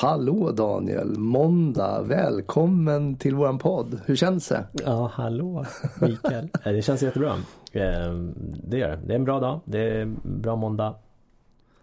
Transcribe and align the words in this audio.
Hallå 0.00 0.52
Daniel, 0.52 1.18
måndag, 1.18 2.02
välkommen 2.02 3.16
till 3.16 3.34
våran 3.34 3.58
podd. 3.58 4.00
Hur 4.06 4.16
känns 4.16 4.48
det? 4.48 4.64
Ja, 4.72 5.10
hallå 5.14 5.66
Mikael. 6.00 6.48
det 6.64 6.82
känns 6.82 7.02
jättebra. 7.02 7.34
Ehm, 7.72 8.34
det 8.64 8.78
gör 8.78 8.88
det. 8.88 8.98
Det 9.06 9.12
är 9.12 9.16
en 9.16 9.24
bra 9.24 9.40
dag. 9.40 9.60
Det 9.64 9.78
är 9.78 10.14
bra 10.22 10.56
måndag. 10.56 10.94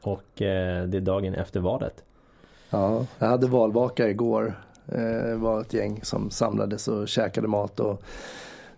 Och 0.01 0.41
eh, 0.41 0.87
det 0.87 0.97
är 0.97 1.01
dagen 1.01 1.33
efter 1.33 1.59
valet. 1.59 2.03
Ja, 2.69 3.05
jag 3.19 3.27
hade 3.27 3.47
valvaka 3.47 4.09
igår. 4.09 4.59
Eh, 4.87 5.01
det 5.01 5.35
var 5.35 5.61
ett 5.61 5.73
gäng 5.73 5.99
som 6.03 6.29
samlades 6.29 6.87
och 6.87 7.07
käkade 7.07 7.47
mat 7.47 7.79
och 7.79 8.03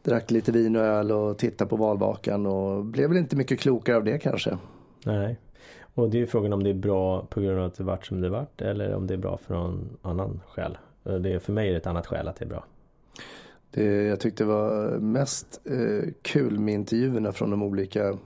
drack 0.04 0.32
lite 0.32 0.52
vin 0.52 0.76
och 0.76 0.82
öl 0.82 1.12
och 1.12 1.38
tittade 1.38 1.70
på 1.70 1.76
valvakan 1.76 2.46
och 2.46 2.86
blev 2.86 3.10
väl 3.10 3.18
inte 3.18 3.36
mycket 3.36 3.60
klokare 3.60 3.96
av 3.96 4.04
det 4.04 4.18
kanske. 4.18 4.58
Nej, 5.06 5.38
och 5.98 6.10
det 6.10 6.22
är 6.22 6.26
frågan 6.26 6.54
om 6.54 6.64
det 6.64 6.70
är 6.70 6.74
bra 6.74 7.26
på 7.30 7.42
grund 7.42 7.60
av 7.60 7.66
att 7.66 7.76
det 7.76 7.84
vart 7.84 8.06
som 8.06 8.22
det 8.22 8.30
vart 8.30 8.62
eller 8.62 8.94
om 8.94 9.08
det 9.08 9.14
är 9.14 9.18
bra 9.18 9.38
för 9.38 9.54
någon 9.54 9.98
annan 10.02 10.42
skäl. 10.48 10.78
Det 11.04 11.34
är, 11.34 11.40
för 11.40 11.54
mig 11.54 11.68
är 11.68 11.72
det 11.72 11.78
ett 11.78 11.88
annat 11.88 12.08
skäl 12.08 12.28
att 12.28 12.36
det 12.36 12.46
är 12.46 12.50
bra. 12.50 12.66
Det 13.72 14.04
jag 14.04 14.20
tyckte 14.20 14.46
var 14.46 14.98
mest 14.98 15.62
eh, 15.66 16.10
kul 16.22 16.60
med 16.60 16.74
intervjuerna 16.74 17.32
från 17.32 17.52
de 17.52 17.64
olika 17.64 18.18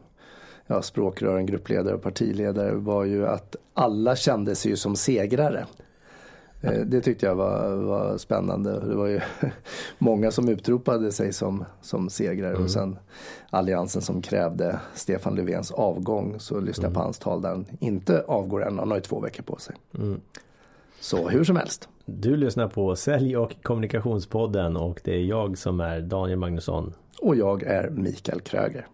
ja, 0.67 0.81
språkrören, 0.81 1.45
gruppledare 1.45 1.95
och 1.95 2.02
partiledare 2.02 2.75
var 2.75 3.03
ju 3.03 3.27
att 3.27 3.55
alla 3.73 4.16
kände 4.16 4.55
sig 4.55 4.72
ju 4.72 4.77
som 4.77 4.95
segrare. 4.95 5.66
Eh, 6.61 6.79
det 6.85 7.01
tyckte 7.01 7.25
jag 7.25 7.35
var, 7.35 7.75
var 7.75 8.17
spännande. 8.17 8.79
Det 8.79 8.95
var 8.95 9.07
ju 9.07 9.21
många 9.97 10.31
som 10.31 10.49
utropade 10.49 11.11
sig 11.11 11.33
som, 11.33 11.65
som 11.81 12.09
segrare 12.09 12.52
mm. 12.52 12.63
och 12.63 12.71
sen 12.71 12.99
alliansen 13.49 14.02
som 14.02 14.21
krävde 14.21 14.79
Stefan 14.93 15.35
Löfvens 15.35 15.71
avgång 15.71 16.39
så 16.39 16.59
lyssnade 16.59 16.85
jag 16.85 16.89
mm. 16.89 16.93
på 16.93 16.99
hans 16.99 17.19
tal 17.19 17.41
där 17.41 17.49
han 17.49 17.66
inte 17.79 18.23
avgår 18.27 18.67
än. 18.67 18.79
Han 18.79 18.89
har 18.89 18.97
ju 18.97 19.02
två 19.02 19.19
veckor 19.19 19.43
på 19.43 19.57
sig. 19.57 19.75
Mm. 19.95 20.21
Så 20.99 21.29
hur 21.29 21.43
som 21.43 21.55
helst. 21.55 21.89
Du 22.05 22.35
lyssnar 22.35 22.67
på 22.67 22.95
Sälj 22.95 23.38
och 23.38 23.63
kommunikationspodden 23.63 24.77
och 24.77 25.02
det 25.03 25.14
är 25.14 25.23
jag 25.23 25.58
som 25.58 25.80
är 25.80 26.02
Daniel 26.02 26.39
Magnusson. 26.39 26.93
Och 27.21 27.36
jag 27.36 27.64
är 27.64 27.89
Mikael 27.89 28.41
Kröger. 28.41 28.88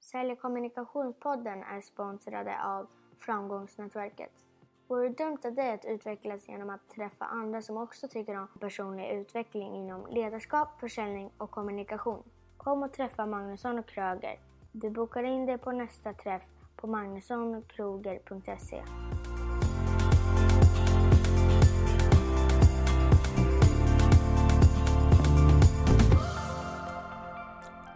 Sälj 0.00 0.32
och 0.32 0.40
kommunikationspodden 0.40 1.58
är 1.62 1.80
sponsrade 1.80 2.54
av 2.64 2.86
Framgångsnätverket. 3.18 4.45
Vore 4.88 5.08
det 5.08 5.24
dumt 5.24 5.38
av 5.44 5.54
dig 5.54 5.72
att 5.72 5.84
utvecklas 5.84 6.48
genom 6.48 6.70
att 6.70 6.88
träffa 6.94 7.24
andra 7.24 7.62
som 7.62 7.76
också 7.76 8.08
tycker 8.08 8.38
om 8.38 8.48
personlig 8.60 9.10
utveckling 9.10 9.76
inom 9.76 10.06
ledarskap, 10.10 10.68
försäljning 10.80 11.30
och 11.38 11.50
kommunikation? 11.50 12.22
Kom 12.56 12.82
och 12.82 12.92
träffa 12.92 13.26
Magnusson 13.26 13.78
och 13.78 13.86
Kröger. 13.86 14.38
Du 14.72 14.90
bokar 14.90 15.22
in 15.22 15.46
dig 15.46 15.58
på 15.58 15.72
nästa 15.72 16.12
träff 16.12 16.42
på 16.76 16.86
magnussonkroger.se. 16.86 18.82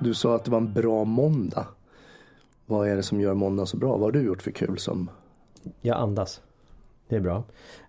Du 0.00 0.14
sa 0.14 0.34
att 0.34 0.44
det 0.44 0.50
var 0.50 0.58
en 0.58 0.72
bra 0.72 1.04
måndag. 1.04 1.66
Vad 2.66 2.88
är 2.88 2.96
det 2.96 3.02
som 3.02 3.20
gör 3.20 3.34
måndag 3.34 3.66
så 3.66 3.76
bra? 3.76 3.92
Vad 3.92 4.00
har 4.00 4.12
du 4.12 4.22
gjort 4.22 4.42
för 4.42 4.50
kul 4.50 4.78
som... 4.78 5.10
Jag 5.80 5.98
andas. 5.98 6.40
Det 7.10 7.16
är 7.16 7.20
bra. 7.20 7.44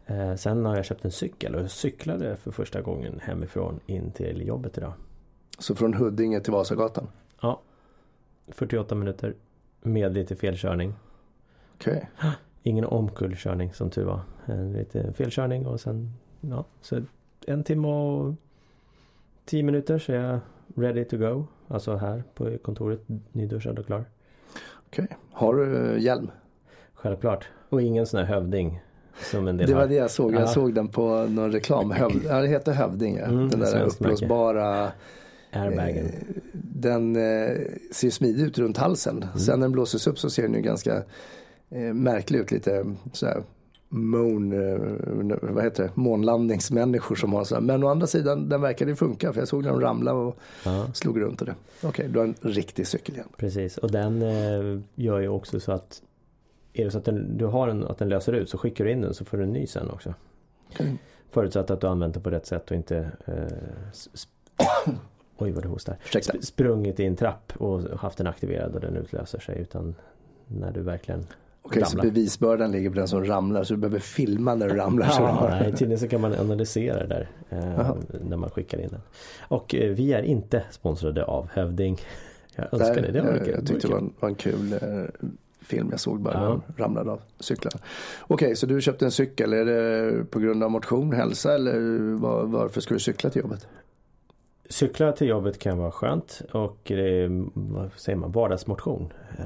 Eh, 0.05 0.35
sen 0.35 0.65
har 0.65 0.75
jag 0.75 0.85
köpt 0.85 1.05
en 1.05 1.11
cykel 1.11 1.55
och 1.55 1.71
cyklade 1.71 2.35
för 2.35 2.51
första 2.51 2.81
gången 2.81 3.19
hemifrån 3.23 3.79
in 3.85 4.11
till 4.11 4.47
jobbet 4.47 4.77
idag. 4.77 4.93
Så 5.59 5.75
från 5.75 5.93
Huddinge 5.93 6.39
till 6.39 6.51
Vasagatan? 6.51 7.07
Ja. 7.41 7.61
48 8.47 8.95
minuter 8.95 9.35
med 9.81 10.13
lite 10.13 10.35
felkörning. 10.35 10.93
Okej. 11.75 12.09
Okay. 12.17 12.31
Ingen 12.63 12.85
omkullkörning 12.85 13.73
som 13.73 13.89
tur 13.89 14.03
var. 14.03 14.21
En 14.45 14.73
lite 14.73 15.13
felkörning 15.13 15.67
och 15.67 15.79
sen 15.79 16.13
ja, 16.41 16.65
så 16.81 17.01
en 17.47 17.63
timme 17.63 17.87
och 17.87 18.35
tio 19.45 19.63
minuter 19.63 19.99
så 19.99 20.11
är 20.11 20.15
jag 20.15 20.39
ready 20.75 21.05
to 21.05 21.17
go. 21.17 21.45
Alltså 21.67 21.95
här 21.95 22.23
på 22.33 22.57
kontoret, 22.57 23.01
nyduschad 23.31 23.79
och 23.79 23.85
klar. 23.85 24.05
Okej. 24.87 25.03
Okay. 25.03 25.17
Har 25.31 25.55
du 25.55 25.93
eh, 25.93 26.03
hjälm? 26.03 26.31
Självklart. 26.93 27.49
Och 27.69 27.81
ingen 27.81 28.05
sån 28.05 28.19
här 28.19 28.27
hövding. 28.27 28.81
Det 29.31 29.73
var 29.73 29.87
det 29.87 29.95
jag 29.95 30.11
såg. 30.11 30.33
Jag 30.33 30.49
såg 30.49 30.73
den 30.73 30.87
på 30.87 31.25
någon 31.29 31.51
reklam. 31.51 31.91
Höv, 31.91 32.11
ja, 32.27 32.41
det 32.41 32.47
heter 32.47 32.71
Hövding. 32.71 33.17
Mm, 33.17 33.49
den 33.49 33.59
där 33.59 33.83
uppblåsbara 33.83 34.91
Airbagen. 35.51 36.05
Eh, 36.05 36.11
den 36.53 37.15
eh, 37.15 37.57
ser 37.91 38.09
smidig 38.09 38.43
ut 38.43 38.57
runt 38.57 38.77
halsen. 38.77 39.17
Mm. 39.17 39.39
Sen 39.39 39.59
när 39.59 39.65
den 39.65 39.71
blåses 39.71 40.07
upp 40.07 40.19
så 40.19 40.29
ser 40.29 40.43
den 40.43 40.53
ju 40.53 40.61
ganska 40.61 41.03
eh, 41.69 41.93
märklig 41.93 42.39
ut. 42.39 42.51
Lite 42.51 42.85
sådär 43.13 43.43
moon, 43.91 44.53
eh, 44.53 44.79
vad 45.41 45.63
heter 45.63 45.83
det, 45.83 45.89
månlandningsmänniskor 45.93 47.15
som 47.15 47.33
har 47.33 47.43
så 47.43 47.61
Men 47.61 47.83
å 47.83 47.87
andra 47.87 48.07
sidan 48.07 48.49
den 48.49 48.61
verkade 48.61 48.91
ju 48.91 48.95
funka 48.95 49.33
för 49.33 49.41
jag 49.41 49.47
såg 49.47 49.63
den 49.63 49.81
ramla 49.81 50.13
och 50.13 50.37
ja. 50.65 50.87
slog 50.93 51.21
runt 51.21 51.41
och 51.41 51.47
det. 51.47 51.55
Okej, 51.77 51.89
okay, 51.89 52.07
du 52.07 52.19
har 52.19 52.25
en 52.25 52.35
riktig 52.41 52.87
cykel 52.87 53.15
igen. 53.15 53.27
Precis 53.37 53.77
och 53.77 53.91
den 53.91 54.21
eh, 54.21 54.79
gör 54.95 55.19
ju 55.19 55.27
också 55.27 55.59
så 55.59 55.71
att 55.71 56.01
är 56.73 56.85
det 56.85 56.91
så 56.91 56.97
att 56.97 57.05
den, 57.05 57.37
du 57.37 57.45
har 57.45 57.67
en, 57.67 57.87
att 57.87 57.97
den 57.97 58.09
löser 58.09 58.33
ut 58.33 58.49
så 58.49 58.57
skickar 58.57 58.85
du 58.85 58.91
in 58.91 59.01
den 59.01 59.13
så 59.13 59.25
får 59.25 59.37
du 59.37 59.43
en 59.43 59.53
ny 59.53 59.67
sen 59.67 59.89
också. 59.89 60.13
Okay. 60.69 60.93
Förutsatt 61.29 61.71
att 61.71 61.81
du 61.81 61.87
använt 61.87 62.13
den 62.13 62.23
på 62.23 62.29
rätt 62.29 62.45
sätt 62.45 62.71
och 62.71 62.77
inte 62.77 63.11
eh, 63.25 64.93
Oj 65.37 65.51
vad 65.51 65.63
du 65.63 65.69
hostar. 65.69 65.97
Sp 66.27 66.35
sprungit 66.41 66.99
i 66.99 67.05
en 67.05 67.15
trapp 67.15 67.53
och 67.57 67.81
haft 67.99 68.17
den 68.17 68.27
aktiverad 68.27 68.75
och 68.75 68.81
den 68.81 68.97
utlöser 68.97 69.39
sig 69.39 69.59
utan 69.59 69.95
när 70.47 70.71
du 70.71 70.81
verkligen 70.81 71.25
Okej, 71.61 71.85
så 71.85 71.97
bevisbördan 71.97 72.71
ligger 72.71 72.89
på 72.89 72.95
den 72.95 73.07
som 73.07 73.25
ramlar 73.25 73.63
så 73.63 73.73
du 73.73 73.79
behöver 73.79 73.99
filma 73.99 74.55
när 74.55 74.69
du 74.69 74.75
ramlar. 74.75 75.07
ja, 75.09 75.47
nej, 75.49 75.71
tydligen 75.71 75.99
så 75.99 76.07
kan 76.07 76.21
man 76.21 76.33
analysera 76.33 76.99
det 76.99 77.07
där 77.07 77.29
eh, 77.49 77.95
när 78.23 78.37
man 78.37 78.49
skickar 78.49 78.81
in 78.81 78.89
den. 78.89 79.01
Och 79.47 79.75
eh, 79.75 79.91
vi 79.91 80.13
är 80.13 80.23
inte 80.23 80.63
sponsrade 80.71 81.25
av 81.25 81.49
Hövding. 81.53 81.97
Jag 82.55 82.73
önskar 82.73 83.01
det, 83.01 83.11
det 83.11 83.21
var 83.21 83.29
jag, 83.29 83.47
jag 83.47 83.67
tyckte 83.67 83.87
det 83.87 83.93
var 83.93 83.99
en, 83.99 84.13
var 84.19 84.29
en 84.29 84.35
kul 84.35 84.73
eh, 84.73 85.29
film 85.61 85.87
jag 85.91 85.99
såg 85.99 86.19
bara 86.19 86.45
de 86.45 86.61
ramlade 86.77 87.11
av 87.11 87.21
cyklarna. 87.39 87.79
Okej, 88.27 88.55
så 88.55 88.65
du 88.65 88.81
köpte 88.81 89.05
en 89.05 89.11
cykel. 89.11 89.53
Är 89.53 89.65
det 89.65 90.25
på 90.25 90.39
grund 90.39 90.63
av 90.63 90.71
motion, 90.71 91.13
hälsa 91.13 91.53
eller 91.53 91.99
var, 92.15 92.45
varför 92.45 92.81
ska 92.81 92.93
du 92.93 92.99
cykla 92.99 93.29
till 93.29 93.41
jobbet? 93.41 93.67
Cykla 94.69 95.11
till 95.11 95.27
jobbet 95.27 95.59
kan 95.59 95.77
vara 95.77 95.91
skönt 95.91 96.41
och 96.51 96.77
det 96.83 97.23
är, 97.23 97.45
vad 97.53 97.91
säger 97.95 98.17
man, 98.17 98.31
vardagsmotion. 98.31 99.13
Eh, 99.39 99.45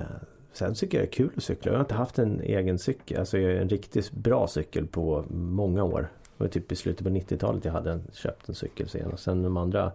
sen 0.53 0.73
tycker 0.73 0.97
jag 0.97 1.07
det 1.07 1.09
är 1.09 1.11
kul 1.11 1.31
att 1.37 1.43
cykla. 1.43 1.71
Jag 1.71 1.77
har 1.77 1.83
inte 1.83 1.95
haft 1.95 2.19
en 2.19 2.41
egen 2.41 2.79
cykel, 2.79 3.19
alltså 3.19 3.37
en 3.37 3.69
riktigt 3.69 4.11
bra 4.11 4.47
cykel 4.47 4.87
på 4.87 5.25
många 5.31 5.83
år. 5.83 6.11
Det 6.37 6.43
var 6.43 6.47
typ 6.47 6.71
i 6.71 6.75
slutet 6.75 7.03
på 7.03 7.09
90-talet 7.09 7.65
jag 7.65 7.71
hade 7.71 7.99
köpt 8.13 8.49
en 8.49 8.55
cykel 8.55 8.89
sen 8.89 9.11
och 9.11 9.19
sen 9.19 9.43
de 9.43 9.57
andra 9.57 9.91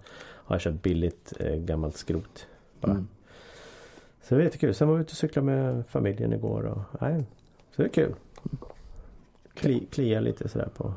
har 0.50 0.54
jag 0.54 0.60
köpt 0.60 0.82
billigt 0.82 1.32
eh, 1.40 1.56
gammalt 1.56 1.96
skrot. 1.96 2.46
Bara. 2.80 2.92
Mm. 2.92 3.08
Så 4.22 4.34
det 4.34 4.40
är 4.40 4.44
jättekul. 4.44 4.74
Sen 4.74 4.88
var 4.88 4.94
vi 4.94 5.00
ute 5.00 5.10
och 5.10 5.16
cyklade 5.16 5.46
med 5.46 5.84
familjen 5.88 6.32
igår. 6.32 6.62
Och, 6.62 7.00
nej, 7.00 7.24
så 7.76 7.82
det 7.82 7.88
är 7.88 7.92
kul. 7.92 8.14
Kli, 9.54 9.86
klia 9.90 10.20
lite 10.20 10.48
sådär 10.48 10.68
på 10.76 10.92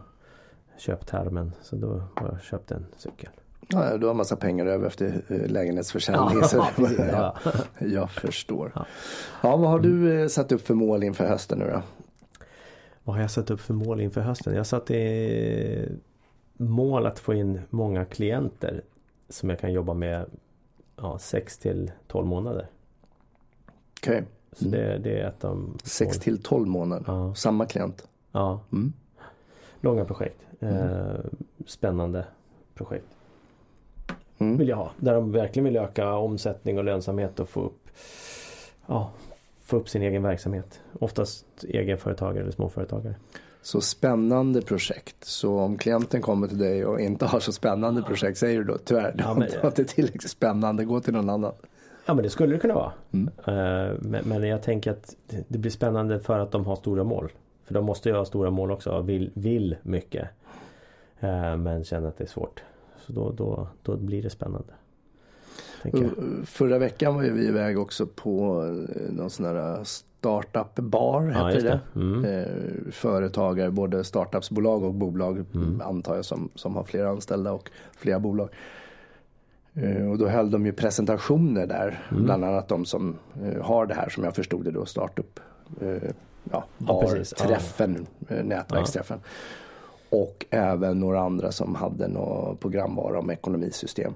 köptermen. 0.78 1.52
Så 1.62 1.76
då 1.76 2.04
har 2.16 2.28
jag 2.28 2.42
köpt 2.42 2.72
en 2.72 2.86
cykel. 2.98 3.30
Ja, 3.68 3.98
du 3.98 4.08
har 4.08 4.14
massa 4.14 4.36
pengar 4.36 4.66
över 4.66 4.88
efter 4.88 5.22
eh, 5.28 5.48
lägenhetsförsäljning. 5.48 6.40
Ja, 6.42 6.48
så 6.48 6.66
ja, 7.12 7.36
jag 7.80 8.12
förstår. 8.12 8.72
Ja. 8.76 8.86
ja, 9.44 9.58
vad 9.58 9.70
har 9.70 9.80
du 9.80 10.22
eh, 10.22 10.28
satt 10.28 10.52
upp 10.52 10.62
för 10.62 10.74
mål 10.74 11.04
inför 11.04 11.26
hösten 11.26 11.60
nu 11.60 11.66
då? 11.66 11.82
Vad 13.04 13.16
har 13.16 13.22
jag 13.22 13.32
satt 13.32 13.52
upp 13.52 13.62
för 13.62 13.74
mål 13.74 14.02
inför 14.02 14.22
hösten? 14.22 14.56
Jag 14.56 14.68
satt 14.68 14.92
i 14.92 16.00
mål 16.58 17.06
att 17.06 17.20
få 17.20 17.34
in 17.34 17.62
många 17.70 18.06
klienter 18.06 18.82
som 19.30 19.50
jag 19.50 19.60
kan 19.60 19.74
jobba 19.74 19.94
med 19.94 20.26
ja, 20.98 21.20
6 21.20 21.58
till 21.58 21.92
12 22.08 22.28
månader. 22.28 22.68
Okej. 24.04 24.14
Okay. 24.14 24.24
Så 24.52 24.66
det, 24.66 24.98
det, 24.98 25.20
är 25.20 25.28
ett 25.28 25.44
av 25.44 25.78
6 25.84 26.20
till 26.20 26.44
12 26.44 26.68
månader, 26.68 27.04
ja. 27.08 27.36
samma 27.36 27.66
klient? 27.66 28.08
Ja. 28.32 28.60
Mm. 28.72 28.94
Långa 29.82 30.06
projekt. 30.06 30.38
Mm. 30.60 30.76
Eh, 30.76 31.16
spännande 31.66 32.26
projekt. 32.74 33.08
Mm. 34.38 34.58
Vill 34.58 34.68
jag 34.68 34.76
ha. 34.76 34.92
Där 34.98 35.14
de 35.14 35.32
verkligen 35.32 35.66
vill 35.66 35.78
öka 35.78 36.16
omsättning 36.16 36.78
och 36.78 36.84
lönsamhet 36.84 37.40
och 37.40 37.50
få 37.50 37.62
upp, 37.62 37.90
ja, 38.88 39.12
få 39.64 39.78
upp 39.78 39.90
sin 39.90 40.02
egen 40.02 40.24
verksamhet. 40.24 40.80
Oftast 41.00 41.46
egenföretagare 41.64 42.42
eller 42.42 42.52
småföretagare. 42.52 43.16
Så 43.62 43.82
spännande 43.82 44.62
projekt. 44.62 45.16
Så 45.26 45.60
om 45.60 45.78
klienten 45.78 46.22
kommer 46.22 46.48
till 46.48 46.58
dig 46.58 46.86
och 46.86 47.00
inte 47.00 47.26
har 47.26 47.40
så 47.40 47.52
spännande 47.52 48.02
projekt 48.02 48.38
säger 48.38 48.58
du 48.58 48.64
då 48.64 48.78
tyvärr, 48.78 49.16
ja, 49.18 49.34
men, 49.38 49.50
det 49.50 49.68
inte 49.68 49.86
tillräckligt 49.86 50.32
spännande, 50.32 50.86
gå 50.86 51.00
till 51.00 51.14
någon 51.14 51.30
annan. 51.30 51.54
Ja 52.06 52.14
men 52.14 52.24
det 52.24 52.30
skulle 52.30 52.54
det 52.54 52.60
kunna 52.60 52.74
vara. 52.74 52.92
Mm. 53.12 53.28
Uh, 53.28 53.98
men, 54.00 54.26
men, 54.26 54.44
jag 54.44 54.64
tänker 54.64 54.92
att 54.92 55.16
det 55.48 55.58
blir 55.58 55.72
spännande 55.72 56.20
för 56.20 56.40
att 56.40 56.52
de 56.52 56.66
har 56.66 56.76
stora 56.76 57.04
mål. 57.04 57.32
För 57.66 57.74
de 57.74 57.86
måste 57.86 58.10
ju 58.10 58.16
ha 58.16 58.26
stora 58.26 58.50
mål 58.50 58.72
också 58.72 58.92
och 58.92 59.10
vill, 59.10 59.32
vill 59.34 59.76
mycket. 59.84 60.28
Uh, 61.24 61.58
men 61.58 61.84
känner 61.84 62.08
att 62.08 62.18
det 62.18 62.24
är 62.24 62.28
svårt. 62.28 62.64
Så 62.98 63.14
då, 63.14 63.32
då, 63.32 63.68
då 63.84 63.96
blir 63.96 64.24
det 64.24 64.30
spännande. 64.30 64.74
Förra 66.46 66.78
veckan 66.78 67.16
var 67.16 67.22
vi 67.24 67.48
iväg 67.48 67.80
också 67.80 68.08
på 68.08 68.64
eh, 68.66 69.14
någon 69.14 69.30
sån 69.30 69.46
här 69.46 69.84
Startup 69.84 70.76
Bar 70.76 71.34
Ja, 71.36 71.48
heter 71.48 71.64
det. 71.64 71.80
det. 71.94 72.00
Mm. 72.00 72.26
Eh, 72.26 72.92
företagare, 72.92 73.72
både 73.72 74.04
startupsbolag 74.04 74.84
och 74.84 74.94
bolag 74.94 75.46
Mm. 75.54 75.82
antar 75.82 76.16
jag 76.16 76.26
som, 76.26 76.50
som 76.56 76.76
har 76.76 76.84
flera 76.84 77.10
anställda 77.10 77.52
och 77.52 77.70
flera 77.92 78.20
bolag. 78.20 78.50
Eh, 79.76 80.10
och 80.12 80.18
då 80.18 80.28
höll 80.28 80.52
de 80.52 80.66
ju 80.66 80.72
presentationer 80.72 81.68
där, 81.68 82.04
Mm. 82.12 82.24
bland 82.26 82.44
annat 82.46 82.68
de 82.68 82.86
som 82.86 83.16
eh, 83.44 83.62
har 83.64 83.86
det 83.86 83.94
här 83.94 84.10
som 84.10 84.24
jag 84.24 84.36
förstod 84.36 84.64
det 84.66 84.72
då, 84.72 84.86
startup, 84.86 85.40
eh, 85.82 86.10
ja, 86.52 86.64
Ja, 86.88 87.02
precis. 87.02 87.34
Ja. 88.30 88.44
nätverksträffen. 88.44 89.20
Och 90.10 90.46
även 90.50 91.00
några 91.00 91.20
andra 91.22 91.52
som 91.52 91.76
hade 91.76 92.08
någon 92.08 92.58
programvara 92.58 93.20
om 93.20 93.30
ekonomisystem. 93.32 94.14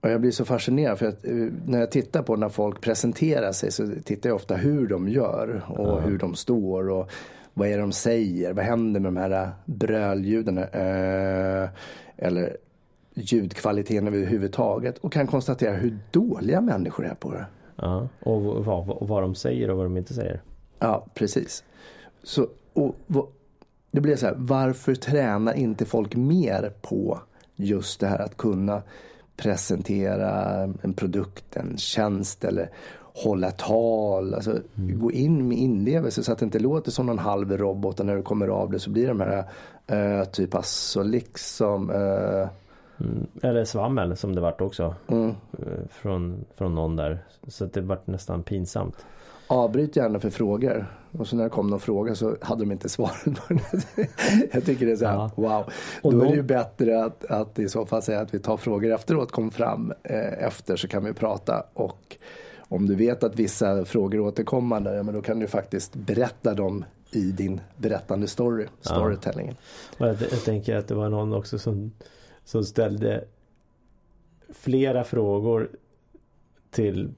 Och 0.00 0.10
jag 0.10 0.20
blir 0.20 0.30
så 0.30 0.44
fascinerad 0.44 0.98
för 0.98 1.06
att 1.06 1.24
när 1.66 1.80
jag 1.80 1.90
tittar 1.90 2.22
på 2.22 2.36
när 2.36 2.48
folk 2.48 2.80
presenterar 2.80 3.52
sig 3.52 3.70
så 3.72 3.88
tittar 4.04 4.30
jag 4.30 4.36
ofta 4.36 4.54
hur 4.56 4.86
de 4.88 5.08
gör 5.08 5.62
och 5.68 6.02
hur 6.02 6.18
de 6.18 6.34
står 6.34 6.90
och 6.90 7.10
vad 7.54 7.68
är 7.68 7.72
det 7.72 7.80
de 7.80 7.92
säger, 7.92 8.52
vad 8.52 8.64
händer 8.64 9.00
med 9.00 9.08
de 9.12 9.16
här 9.16 9.50
brölljuden 9.64 10.58
eller 12.16 12.56
ljudkvaliteten 13.16 14.08
överhuvudtaget 14.08 14.98
och 14.98 15.12
kan 15.12 15.26
konstatera 15.26 15.74
hur 15.74 15.98
dåliga 16.10 16.60
människor 16.60 17.06
är 17.06 17.14
på 17.14 17.32
det. 17.32 17.46
Ja. 17.76 18.08
Och 18.20 18.42
vad, 18.42 18.86
vad, 18.86 19.08
vad 19.08 19.22
de 19.22 19.34
säger 19.34 19.70
och 19.70 19.76
vad 19.76 19.86
de 19.86 19.96
inte 19.96 20.14
säger. 20.14 20.42
Ja, 20.78 21.06
precis. 21.14 21.64
Så, 22.22 22.46
och, 22.72 22.94
det 23.90 24.00
blir 24.00 24.16
så 24.16 24.26
här, 24.26 24.34
varför 24.38 24.94
tränar 24.94 25.52
inte 25.52 25.84
folk 25.84 26.16
mer 26.16 26.72
på 26.82 27.20
just 27.54 28.00
det 28.00 28.06
här 28.06 28.18
att 28.18 28.36
kunna 28.36 28.82
presentera 29.36 30.62
en 30.82 30.92
produkt, 30.92 31.56
en 31.56 31.76
tjänst 31.76 32.44
eller 32.44 32.70
hålla 32.98 33.50
tal. 33.50 34.34
Alltså 34.34 34.58
gå 34.74 35.12
in 35.12 35.48
med 35.48 35.58
inlevelse 35.58 36.22
så 36.22 36.32
att 36.32 36.38
det 36.38 36.44
inte 36.44 36.58
låter 36.58 36.90
som 36.90 37.06
någon 37.06 37.18
halv 37.18 37.56
robot 37.56 38.00
och 38.00 38.06
när 38.06 38.16
du 38.16 38.22
kommer 38.22 38.48
av 38.48 38.70
det 38.70 38.78
så 38.78 38.90
blir 38.90 39.08
de 39.08 39.20
här 39.20 39.44
uh, 39.92 40.24
typ 40.24 40.54
alltså 40.54 41.02
liksom 41.02 41.90
uh, 41.90 42.48
Mm. 43.00 43.26
Eller 43.42 43.64
svammel 43.64 44.16
som 44.16 44.34
det 44.34 44.40
vart 44.40 44.60
också. 44.60 44.94
mm. 45.08 45.28
eh, 45.28 45.66
Från, 45.90 46.44
från 46.54 46.74
någon 46.74 46.96
där. 46.96 47.18
Så 47.48 47.64
att 47.64 47.72
det 47.72 47.80
vart 47.80 48.06
nästan 48.06 48.42
pinsamt. 48.42 49.06
Avbryt 49.46 49.96
gärna 49.96 50.20
för 50.20 50.30
frågor. 50.30 50.86
Och 51.18 51.26
så 51.26 51.36
när 51.36 51.44
det 51.44 51.50
kom 51.50 51.70
någon 51.70 51.80
fråga 51.80 52.14
så 52.14 52.36
hade 52.40 52.64
de 52.64 52.72
inte 52.72 52.88
den. 53.24 53.36
Jag 54.52 54.64
tycker 54.64 54.86
det 54.86 54.92
är 54.92 54.96
så 54.96 55.06
här, 55.06 55.14
Ja. 55.14 55.30
wow. 55.34 55.64
Och 56.02 56.12
Då 56.12 56.22
är 56.22 56.28
det 56.28 56.34
ju 56.34 56.42
bättre 56.42 57.04
att, 57.04 57.24
att 57.24 57.58
i 57.58 57.68
så 57.68 57.86
fall 57.86 58.02
säga 58.02 58.20
att 58.20 58.34
vi 58.34 58.38
tar 58.38 58.56
frågor 58.56 58.92
efteråt, 58.92 59.32
kom 59.32 59.50
fram 59.50 59.92
eh, 60.02 60.44
efter 60.46 60.76
så 60.76 60.88
kan 60.88 61.04
vi 61.04 61.12
prata. 61.12 61.64
Och 61.74 62.16
om 62.68 62.86
du 62.86 62.94
vet 62.94 63.24
att 63.24 63.36
vissa 63.36 63.84
frågor 63.84 64.18
är 64.18 64.20
återkommande, 64.22 64.94
ja, 64.96 65.02
men 65.02 65.14
då 65.14 65.22
kan 65.22 65.38
du 65.38 65.46
faktiskt 65.46 65.94
berätta 65.94 66.54
dem 66.54 66.84
i 67.10 67.30
din 67.30 67.60
berättande 67.76 68.26
story, 68.28 68.66
storytellingen. 68.80 69.54
Och 69.98 70.06
jag, 70.06 70.16
jag 70.30 70.44
tänker 70.44 70.76
att 70.76 70.88
det 70.88 70.94
var 70.94 71.08
någon 71.08 71.32
också 71.32 71.58
som, 71.58 71.92
som 72.46 72.64
ställde 72.64 73.24
flera 74.54 75.04
frågor 75.04 75.68
till 76.70 77.10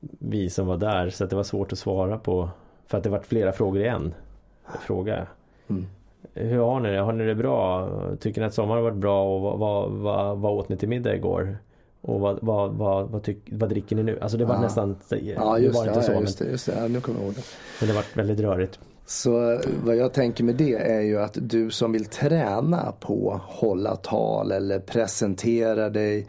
vi 0.00 0.50
som 0.50 0.66
var 0.66 0.76
där 0.76 1.10
så 1.10 1.24
att 1.24 1.30
det 1.30 1.36
var 1.36 1.42
svårt 1.42 1.72
att 1.72 1.78
svara 1.78 2.18
på. 2.18 2.48
För 2.86 2.98
att 2.98 3.04
det 3.04 3.10
var 3.10 3.18
flera 3.20 3.52
frågor 3.52 3.82
i 3.82 3.86
en 3.88 4.14
fråga. 4.86 5.26
Mm. 5.68 5.86
Hur 6.34 6.58
har 6.58 6.80
ni 6.80 6.90
det? 6.92 6.98
Har 6.98 7.12
ni 7.12 7.24
det 7.24 7.34
bra? 7.34 7.88
Tycker 8.20 8.40
ni 8.40 8.46
att 8.46 8.54
sommaren 8.54 8.82
har 8.84 8.90
varit 8.90 9.00
bra? 9.00 9.34
Och 9.34 9.40
vad, 9.40 9.58
vad, 9.58 9.90
vad, 9.90 10.38
vad 10.38 10.52
åt 10.52 10.68
ni 10.68 10.76
till 10.76 10.88
middag 10.88 11.14
igår? 11.16 11.56
Och 12.00 12.20
vad, 12.20 12.38
vad, 12.42 12.70
vad, 12.72 13.08
vad, 13.08 13.22
tyck, 13.22 13.38
vad 13.50 13.68
dricker 13.68 13.96
ni 13.96 14.02
nu? 14.02 14.18
Alltså 14.20 14.38
det 14.38 14.44
var 14.44 14.54
Ja. 14.54 14.60
nästan 14.60 14.96
Ja, 15.10 15.54
det 15.54 15.60
just 15.60 15.76
var 15.76 15.84
det. 15.84 15.88
inte 15.88 15.98
Ja, 16.00 16.02
så, 16.02 16.10
ja, 16.12 16.14
men, 16.14 16.22
just 16.22 16.38
det, 16.38 16.44
just 16.50 16.66
det. 16.66 16.74
Ja, 16.80 16.88
nu 16.88 17.00
kommer 17.00 17.18
jag 17.20 17.26
ihåg 17.26 17.34
det. 17.34 17.42
men 17.80 17.88
det 17.88 17.94
var 17.94 18.04
väldigt 18.14 18.40
rörigt. 18.40 18.80
Så 19.06 19.60
vad 19.84 19.96
jag 19.96 20.12
tänker 20.12 20.44
med 20.44 20.54
det 20.54 20.74
är 20.74 21.00
ju 21.00 21.20
att 21.20 21.38
du 21.40 21.70
som 21.70 21.92
vill 21.92 22.04
träna 22.04 22.92
på 23.00 23.40
hålla 23.44 23.96
tal 23.96 24.52
eller 24.52 24.78
presentera 24.78 25.90
dig 25.90 26.26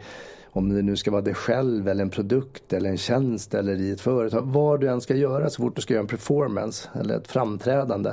om 0.50 0.74
det 0.74 0.82
nu 0.82 0.96
ska 0.96 1.10
vara 1.10 1.22
dig 1.22 1.34
själv 1.34 1.88
eller 1.88 2.02
en 2.02 2.10
produkt 2.10 2.72
eller 2.72 2.90
en 2.90 2.96
tjänst 2.96 3.54
eller 3.54 3.80
i 3.80 3.90
ett 3.90 4.00
företag. 4.00 4.42
Vad 4.42 4.80
du 4.80 4.88
än 4.88 5.00
ska 5.00 5.14
göra 5.14 5.50
så 5.50 5.62
fort 5.62 5.76
du 5.76 5.82
ska 5.82 5.94
göra 5.94 6.02
en 6.02 6.06
performance 6.06 6.88
eller 7.00 7.16
ett 7.16 7.28
framträdande. 7.28 8.12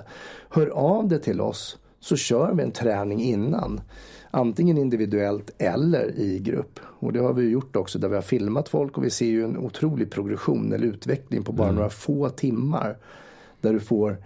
Hör 0.50 0.68
av 0.68 1.08
dig 1.08 1.22
till 1.22 1.42
oss 1.42 1.78
så 2.00 2.16
kör 2.16 2.54
vi 2.54 2.64
en 2.64 2.72
träning 2.72 3.22
innan. 3.22 3.82
Antingen 4.32 4.78
individuellt 4.78 5.52
eller 5.58 6.20
i 6.20 6.40
grupp. 6.40 6.80
Och 6.84 7.14
det 7.14 7.20
har 7.20 7.34
vi 7.34 7.50
gjort 7.50 7.76
också 7.76 8.00
där 8.00 8.10
vi 8.10 8.16
har 8.16 8.22
filmat 8.22 8.70
folk 8.70 8.98
och 8.98 9.04
vi 9.04 9.10
ser 9.10 9.26
ju 9.26 9.44
en 9.44 9.58
otrolig 9.58 10.12
progression 10.12 10.74
eller 10.74 10.88
utveckling 10.88 11.44
på 11.44 11.52
bara 11.52 11.72
några 11.72 11.90
få 11.90 12.30
timmar. 12.30 12.98
Där 13.62 13.74
du 13.74 13.80
får 13.80 14.18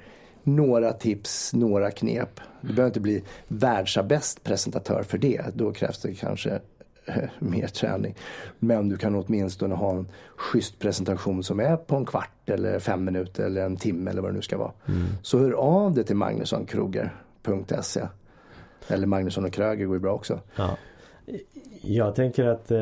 några 0.48 0.94
tips, 0.94 1.54
några 1.54 1.92
knep. 1.92 2.40
Du 2.62 2.68
behöver 2.68 2.88
inte 2.88 3.00
bli 3.00 3.24
världsbäst 3.48 4.44
presentatör 4.44 5.04
för 5.04 5.18
det. 5.18 5.42
Då 5.54 5.72
krävs 5.72 6.02
det 6.02 6.14
kanske 6.14 6.60
eh, 7.06 7.24
mer 7.40 7.68
träning. 7.68 8.16
Men 8.60 8.90
du 8.90 8.98
kan 8.98 9.16
åtminstone 9.16 9.76
ha 9.76 9.92
en 9.92 10.08
schysst 10.36 10.80
presentation 10.80 11.44
som 11.44 11.60
är 11.60 11.78
på 11.78 11.96
en 11.96 12.06
kvart 12.06 12.50
eller 12.50 12.80
fem 12.80 13.04
minuter 13.04 13.46
eller 13.46 13.66
en 13.66 13.78
timme 13.78 14.12
eller 14.12 14.22
vad 14.22 14.32
det 14.32 14.36
nu 14.36 14.42
ska 14.42 14.58
vara. 14.58 14.72
Så 15.22 15.40
hör 15.40 15.52
av 15.52 15.94
dig 15.94 16.04
till 16.04 16.16
magnussonkroger.se 16.16 18.08
eller 18.88 19.08
Magnusson 19.08 19.46
och 19.46 19.54
Kröger 19.54 19.86
går 19.86 19.96
ju 19.96 20.00
bra 20.00 20.14
också. 20.14 20.40
Ja. 20.56 20.78
Jag 21.82 22.16
tänker 22.16 22.46
att 22.46 22.72
eh, 22.72 22.78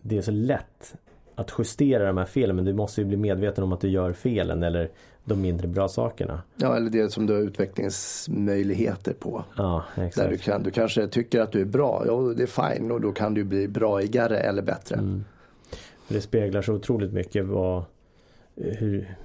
det 0.00 0.18
är 0.18 0.22
så 0.22 0.30
lätt 0.30 0.94
att 1.36 1.52
justera 1.58 2.06
de 2.06 2.16
här 2.16 2.24
felen 2.24 2.56
men 2.56 2.64
du 2.64 2.72
måste 2.72 3.00
ju 3.00 3.06
bli 3.06 3.16
medveten 3.16 3.64
om 3.64 3.72
att 3.72 3.80
du 3.80 3.88
gör 3.88 4.12
felen 4.12 4.62
eller 4.62 4.90
de 5.24 5.40
mindre 5.40 5.68
bra 5.68 5.88
sakerna. 5.88 6.42
Ja, 6.56 6.76
eller 6.76 6.90
det 6.90 7.12
som 7.12 7.26
du 7.26 7.32
har 7.32 7.40
utvecklingsmöjligheter 7.40 9.12
på. 9.12 9.44
Ja, 9.56 9.84
Där 9.96 10.02
exakt. 10.04 10.30
du, 10.30 10.38
kan, 10.38 10.62
du 10.62 10.70
kanske 10.70 11.08
tycker 11.08 11.40
att 11.40 11.52
du 11.52 11.60
är 11.60 11.64
bra, 11.64 12.02
ja 12.06 12.20
det 12.36 12.42
är 12.42 12.74
fine 12.76 12.90
och 12.90 13.00
då 13.00 13.12
kan 13.12 13.34
du 13.34 13.44
bli 13.44 13.68
braigare 13.68 14.38
eller 14.38 14.62
bättre. 14.62 14.96
Mm. 14.96 15.24
Det 16.08 16.20
speglar 16.20 16.62
så 16.62 16.72
otroligt 16.72 17.12
mycket 17.12 17.44
vad 17.44 17.84
hur 18.54 19.16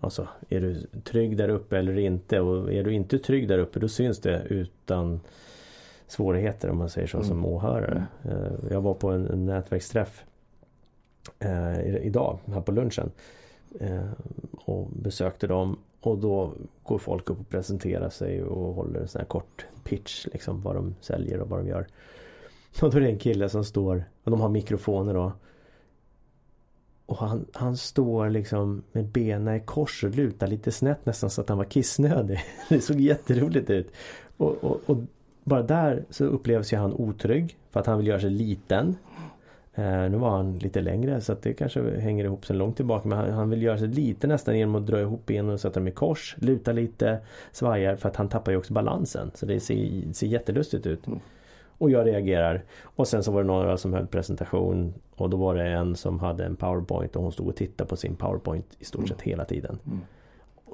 Alltså 0.00 0.28
är 0.48 0.60
du 0.60 0.86
trygg 1.04 1.36
där 1.36 1.48
uppe 1.48 1.78
eller 1.78 1.98
inte 1.98 2.40
och 2.40 2.72
är 2.72 2.84
du 2.84 2.92
inte 2.92 3.18
trygg 3.18 3.48
där 3.48 3.58
uppe 3.58 3.78
då 3.80 3.88
syns 3.88 4.18
det 4.20 4.42
utan 4.48 5.20
svårigheter 6.08 6.70
om 6.70 6.78
man 6.78 6.90
säger 6.90 7.06
så 7.06 7.22
som 7.22 7.44
åhörare. 7.44 8.06
Eh, 8.24 8.70
Jag 8.70 8.80
var 8.80 8.94
på 8.94 9.10
en, 9.10 9.26
en 9.26 9.46
nätverksträff 9.46 10.24
Eh, 11.38 11.96
idag 12.06 12.38
här 12.52 12.60
på 12.60 12.72
lunchen 12.72 13.10
eh, 13.80 14.10
och 14.52 14.88
besökte 14.90 15.46
dem 15.46 15.78
och 16.00 16.18
då 16.18 16.52
går 16.82 16.98
folk 16.98 17.30
upp 17.30 17.40
och 17.40 17.48
presenterar 17.48 18.10
sig 18.10 18.42
och 18.42 18.74
håller 18.74 19.00
en 19.00 19.08
sån 19.08 19.18
här 19.18 19.26
kort 19.26 19.66
pitch 19.84 20.26
liksom 20.32 20.62
vad 20.62 20.74
de 20.74 20.94
säljer 21.00 21.40
och 21.40 21.48
vad 21.48 21.58
de 21.58 21.68
gör. 21.68 21.86
Och 22.82 22.90
då 22.90 22.96
är 22.96 23.00
det 23.00 23.10
en 23.10 23.18
kille 23.18 23.48
som 23.48 23.64
står 23.64 24.04
och 24.24 24.30
de 24.30 24.40
har 24.40 24.48
mikrofoner 24.48 25.14
då 25.14 25.32
och 27.06 27.16
han, 27.16 27.46
han 27.52 27.76
står 27.76 28.30
liksom 28.30 28.82
med 28.92 29.04
benen 29.04 29.56
i 29.56 29.60
kors 29.60 30.04
och 30.04 30.14
lutar 30.14 30.46
lite 30.46 30.72
snett 30.72 31.06
nästan 31.06 31.30
så 31.30 31.40
att 31.40 31.48
han 31.48 31.58
var 31.58 31.64
kissnödig. 31.64 32.40
Det 32.68 32.80
såg 32.80 33.00
jätteroligt 33.00 33.70
ut. 33.70 33.92
Och, 34.36 34.64
och, 34.64 34.80
och 34.86 34.96
bara 35.44 35.62
där 35.62 36.04
så 36.10 36.24
upplevs 36.24 36.72
ju 36.72 36.76
han 36.76 36.92
otrygg 36.92 37.56
för 37.70 37.80
att 37.80 37.86
han 37.86 37.98
vill 37.98 38.06
göra 38.06 38.20
sig 38.20 38.30
liten. 38.30 38.96
Eh, 39.78 40.10
nu 40.10 40.16
var 40.16 40.30
han 40.30 40.58
lite 40.58 40.80
längre 40.80 41.20
så 41.20 41.32
att 41.32 41.42
det 41.42 41.52
kanske 41.52 42.00
hänger 42.00 42.24
ihop 42.24 42.46
sen 42.46 42.58
långt 42.58 42.76
tillbaka 42.76 43.08
men 43.08 43.18
han, 43.18 43.30
han 43.30 43.50
vill 43.50 43.62
göra 43.62 43.78
sig 43.78 43.88
lite 43.88 44.26
nästan 44.26 44.58
genom 44.58 44.74
att 44.74 44.86
dra 44.86 45.00
ihop 45.00 45.26
benen 45.26 45.52
och 45.52 45.60
sätta 45.60 45.80
dem 45.80 45.88
i 45.88 45.90
kors. 45.90 46.36
Luta 46.38 46.72
lite, 46.72 47.18
svajar 47.52 47.96
för 47.96 48.08
att 48.08 48.16
han 48.16 48.28
tappar 48.28 48.52
ju 48.52 48.58
också 48.58 48.72
balansen. 48.72 49.30
Så 49.34 49.46
det 49.46 49.60
ser, 49.60 50.12
ser 50.12 50.26
jättelustigt 50.26 50.86
ut. 50.86 51.00
Och 51.78 51.90
jag 51.90 52.06
reagerar. 52.06 52.62
Och 52.82 53.08
sen 53.08 53.22
så 53.22 53.32
var 53.32 53.42
det 53.42 53.46
några 53.46 53.76
som 53.76 53.92
höll 53.92 54.06
presentation. 54.06 54.94
Och 55.14 55.30
då 55.30 55.36
var 55.36 55.54
det 55.54 55.68
en 55.68 55.96
som 55.96 56.20
hade 56.20 56.44
en 56.44 56.56
powerpoint 56.56 57.16
och 57.16 57.22
hon 57.22 57.32
stod 57.32 57.48
och 57.48 57.56
tittade 57.56 57.88
på 57.88 57.96
sin 57.96 58.16
powerpoint 58.16 58.66
i 58.78 58.84
stort 58.84 59.08
sett 59.08 59.22
hela 59.22 59.44
tiden. 59.44 59.78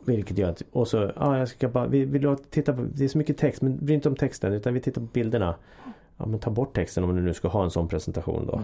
Vilket 0.07 0.39
gör 0.39 0.51
att, 0.51 0.63
och 0.73 0.89
så, 0.89 1.13
ja 1.17 1.39
jag 1.39 1.49
ska 1.49 1.69
bara, 1.69 1.87
vi 1.87 2.05
vill 2.05 2.37
titta 2.51 2.73
på, 2.73 2.83
det 2.95 3.05
är 3.05 3.09
så 3.09 3.19
mycket 3.19 3.39
text 3.39 3.63
men 3.63 3.85
bry 3.87 3.95
inte 3.95 4.09
om 4.09 4.17
texten 4.17 4.53
utan 4.53 4.75
vi 4.75 4.81
tittar 4.81 5.01
på 5.01 5.07
bilderna. 5.13 5.55
Ja 6.17 6.27
men 6.27 6.41
ta 6.41 6.51
bort 6.51 6.75
texten 6.75 7.05
om 7.05 7.17
du 7.17 7.23
nu 7.23 7.35
ska 7.35 7.49
ha 7.49 7.65
en 7.65 7.71
sån 7.71 7.89
presentation 7.89 8.47
då. 8.47 8.61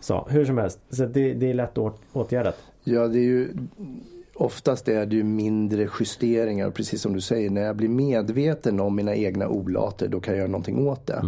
Så 0.00 0.26
hur 0.30 0.44
som 0.44 0.58
helst, 0.58 0.78
så 0.90 1.06
det, 1.06 1.34
det 1.34 1.50
är 1.50 1.54
lätt 1.54 1.78
åt, 1.78 2.00
åtgärdat. 2.12 2.56
Ja, 2.84 3.08
det 3.08 3.18
är 3.18 3.22
ju 3.22 3.48
oftast 4.34 4.88
är 4.88 5.06
det 5.06 5.16
ju 5.16 5.22
mindre 5.22 5.88
justeringar. 6.00 6.70
Precis 6.70 7.02
som 7.02 7.12
du 7.12 7.20
säger, 7.20 7.50
när 7.50 7.62
jag 7.62 7.76
blir 7.76 7.88
medveten 7.88 8.80
om 8.80 8.96
mina 8.96 9.14
egna 9.14 9.48
olater 9.48 10.08
då 10.08 10.20
kan 10.20 10.34
jag 10.34 10.38
göra 10.38 10.50
någonting 10.50 10.88
åt 10.88 11.06
det. 11.06 11.24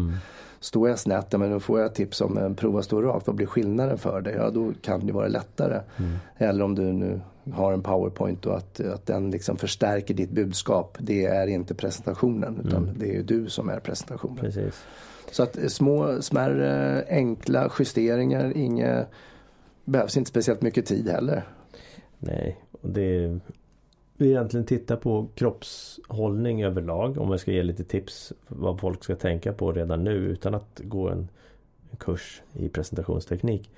Står 0.61 0.89
jag 0.89 0.99
snett, 0.99 1.33
men 1.33 1.51
då 1.51 1.61
får 1.61 1.81
jag 1.81 1.95
tips 1.95 2.21
om 2.21 2.39
eh, 2.39 2.53
prova 2.53 2.83
stå 2.83 3.03
rakt. 3.03 3.27
Vad 3.27 3.37
blir 3.37 3.47
skillnaden 3.47 3.99
för 3.99 4.21
dig? 4.21 4.35
Ja, 4.37 4.51
då 4.51 4.73
kan 4.83 5.07
det 5.07 5.13
vara 5.13 5.29
lättare. 5.29 5.81
Eller 6.39 6.65
om 6.65 6.75
du 6.75 6.83
nu 6.83 7.21
har 7.53 7.73
en 7.73 7.83
powerpoint 7.83 8.47
och 8.47 8.57
att, 8.57 8.81
att 8.81 9.07
den 9.07 9.31
liksom 9.31 9.57
förstärker 9.57 10.15
ditt 10.15 10.31
budskap. 10.31 10.97
Det 11.01 11.25
är 11.25 11.47
inte 11.47 11.75
presentationen 11.75 12.61
utan 12.65 12.91
det 12.97 13.11
är 13.11 13.13
ju 13.13 13.23
du 13.23 13.49
som 13.49 13.69
är 13.69 13.81
presentationen. 13.81 14.37
Precis. 14.37 14.85
Så 15.31 15.43
att 15.43 15.73
små, 15.73 16.23
smärre, 16.23 17.05
enkla 17.09 17.73
justeringar. 17.79 18.57
Inga, 18.57 19.07
behövs 19.85 20.17
inte 20.17 20.31
speciellt 20.31 20.63
mycket 20.63 20.87
tid 20.87 21.09
heller. 21.09 21.49
Nej, 22.19 22.61
och 22.81 22.89
det 22.89 23.41
vi 24.23 24.29
egentligen 24.29 24.67
titta 24.67 24.97
på 24.97 25.29
kroppshållning 25.35 26.63
överlag 26.63 27.19
om 27.19 27.31
jag 27.31 27.41
ska 27.41 27.53
ge 27.53 27.63
lite 27.63 27.85
tips 27.85 28.33
vad 28.49 28.81
folk 28.81 29.05
ska 29.05 29.17
tänka 29.17 29.53
på 29.53 29.73
redan 29.73 30.05
nu 30.05 30.13
utan 30.13 30.55
att 30.55 30.81
gå 30.85 31.09
en, 31.09 31.29
en 31.91 31.97
kurs 31.97 32.43
i 32.53 32.69
presentationsteknik. 32.69 33.71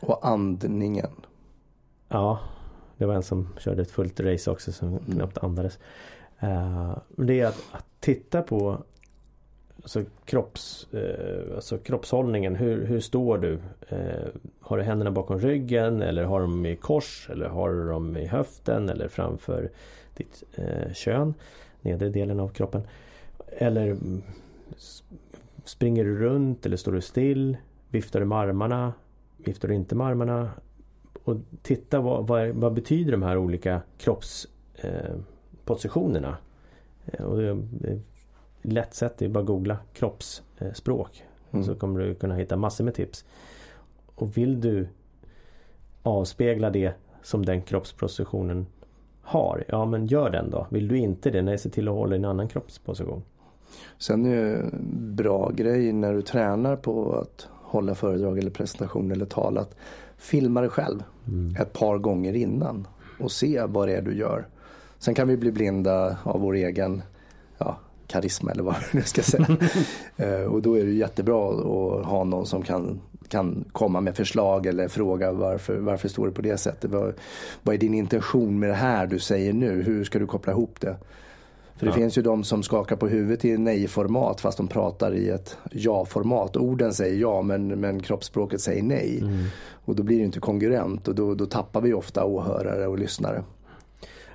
Och 0.00 0.26
andningen. 0.26 1.10
Ja, 2.08 2.40
det 2.96 3.06
var 3.06 3.14
en 3.14 3.22
som 3.22 3.48
körde 3.58 3.82
ett 3.82 3.90
fullt 3.90 4.20
race 4.20 4.50
också 4.50 4.72
som 4.72 4.88
mm. 4.88 5.00
knappt 5.04 5.38
andades. 5.38 5.78
Uh, 6.42 6.98
det 7.16 7.40
är 7.40 7.46
att, 7.46 7.62
att, 7.72 7.86
titta 8.00 8.42
på 8.42 8.78
alltså, 9.86 10.04
kropps, 10.24 10.94
eh, 10.94 11.54
alltså 11.54 11.78
kroppshållningen. 11.78 12.56
Hur, 12.56 12.86
hur 12.86 13.00
står 13.00 13.38
du? 13.38 13.58
Eh, 13.88 14.28
har 14.60 14.78
du 14.78 14.82
händerna 14.82 15.10
bakom 15.10 15.38
ryggen 15.38 16.02
eller 16.02 16.24
har 16.24 16.40
du 16.40 16.46
dem 16.46 16.66
i 16.66 16.76
kors 16.76 17.28
eller 17.32 17.48
har 17.48 17.70
du 17.70 17.88
dem 17.88 18.16
i 18.16 18.26
höften 18.26 18.88
eller 18.88 19.08
framför 19.08 19.70
ditt 20.16 20.44
eh, 20.54 20.92
kön? 20.92 21.34
Nedre 21.80 22.08
delen 22.08 22.40
av 22.40 22.48
kroppen. 22.48 22.82
Eller 23.46 23.96
springer 25.64 26.04
du 26.04 26.18
runt 26.18 26.66
eller 26.66 26.76
står 26.76 26.92
du 26.92 27.00
still? 27.00 27.56
Viftar 27.88 28.20
du 28.20 28.26
med 28.26 28.38
armarna? 28.38 28.92
Viftar 29.36 29.68
du 29.68 29.74
inte 29.74 29.94
med 29.94 30.06
armarna? 30.06 30.50
Och 31.24 31.36
titta 31.62 32.00
vad, 32.00 32.26
vad, 32.26 32.48
vad 32.48 32.74
betyder 32.74 33.12
de 33.12 33.22
här 33.22 33.36
olika 33.36 33.80
kroppspositionerna? 33.98 36.36
Eh, 37.06 37.20
eh, 37.20 37.26
och 37.26 37.38
det 37.38 37.58
lätt 38.66 38.94
sätt, 38.94 39.22
är 39.22 39.28
bara 39.28 39.40
att 39.40 39.46
googla 39.46 39.78
kroppsspråk. 39.92 41.24
Mm. 41.50 41.64
Så 41.64 41.74
kommer 41.74 42.00
du 42.00 42.14
kunna 42.14 42.34
hitta 42.34 42.56
massor 42.56 42.84
med 42.84 42.94
tips. 42.94 43.24
Och 44.14 44.36
vill 44.36 44.60
du 44.60 44.88
avspegla 46.02 46.70
det 46.70 46.92
som 47.22 47.44
den 47.44 47.62
kroppspositionen 47.62 48.66
har, 49.22 49.64
ja 49.68 49.84
men 49.84 50.06
gör 50.06 50.30
den 50.30 50.50
då. 50.50 50.66
Vill 50.70 50.88
du 50.88 50.98
inte 50.98 51.30
det, 51.30 51.42
nej 51.42 51.58
se 51.58 51.70
till 51.70 51.88
att 51.88 51.94
hålla 51.94 52.16
en 52.16 52.24
annan 52.24 52.48
kroppsposition. 52.48 53.22
Sen 53.98 54.26
är 54.26 54.36
det 54.36 54.56
en 54.56 55.16
bra 55.16 55.50
grej 55.54 55.92
när 55.92 56.14
du 56.14 56.22
tränar 56.22 56.76
på 56.76 57.12
att 57.12 57.48
hålla 57.52 57.94
föredrag 57.94 58.38
eller 58.38 58.50
presentation 58.50 59.12
eller 59.12 59.26
tal 59.26 59.58
att 59.58 59.76
filma 60.16 60.60
dig 60.60 60.70
själv 60.70 61.02
mm. 61.28 61.56
ett 61.56 61.72
par 61.72 61.98
gånger 61.98 62.34
innan 62.34 62.86
och 63.20 63.32
se 63.32 63.62
vad 63.66 63.88
det 63.88 63.96
är 63.96 64.02
du 64.02 64.16
gör. 64.16 64.46
Sen 64.98 65.14
kan 65.14 65.28
vi 65.28 65.36
bli 65.36 65.52
blinda 65.52 66.16
av 66.22 66.40
vår 66.40 66.54
egen 66.54 67.02
ja, 67.58 67.78
karisma 68.06 68.50
eller 68.50 68.62
vad 68.62 68.76
nu 68.92 69.02
ska 69.02 69.22
säga. 69.22 69.56
Eh, 70.16 70.42
och 70.42 70.62
då 70.62 70.78
är 70.78 70.84
det 70.84 70.92
jättebra 70.92 71.48
att 71.50 72.06
ha 72.06 72.24
någon 72.24 72.46
som 72.46 72.62
kan, 72.62 73.00
kan 73.28 73.64
komma 73.72 74.00
med 74.00 74.16
förslag 74.16 74.66
eller 74.66 74.88
fråga 74.88 75.32
varför, 75.32 75.78
varför 75.78 76.08
står 76.08 76.26
det 76.26 76.32
på 76.32 76.42
det 76.42 76.56
sättet? 76.56 76.90
Vad, 76.90 77.14
vad 77.62 77.74
är 77.74 77.78
din 77.78 77.94
intention 77.94 78.58
med 78.58 78.68
det 78.68 78.74
här 78.74 79.06
du 79.06 79.18
säger 79.18 79.52
nu? 79.52 79.82
Hur 79.82 80.04
ska 80.04 80.18
du 80.18 80.26
koppla 80.26 80.52
ihop 80.52 80.80
det? 80.80 80.96
För 81.76 81.86
det 81.86 81.92
ja. 81.92 81.96
finns 81.96 82.18
ju 82.18 82.22
de 82.22 82.44
som 82.44 82.62
skakar 82.62 82.96
på 82.96 83.08
huvudet 83.08 83.44
i 83.44 83.58
nej-format 83.58 84.40
fast 84.40 84.58
de 84.58 84.68
pratar 84.68 85.14
i 85.14 85.28
ett 85.28 85.56
ja-format. 85.70 86.56
Orden 86.56 86.94
säger 86.94 87.20
ja 87.20 87.42
men, 87.42 87.68
men 87.68 88.02
kroppsspråket 88.02 88.60
säger 88.60 88.82
nej. 88.82 89.18
Mm. 89.22 89.44
Och 89.84 89.96
då 89.96 90.02
blir 90.02 90.18
det 90.18 90.24
inte 90.24 90.40
kongruent 90.40 91.08
och 91.08 91.14
då, 91.14 91.34
då 91.34 91.46
tappar 91.46 91.80
vi 91.80 91.92
ofta 91.92 92.24
åhörare 92.24 92.86
och 92.86 92.98
lyssnare. 92.98 93.44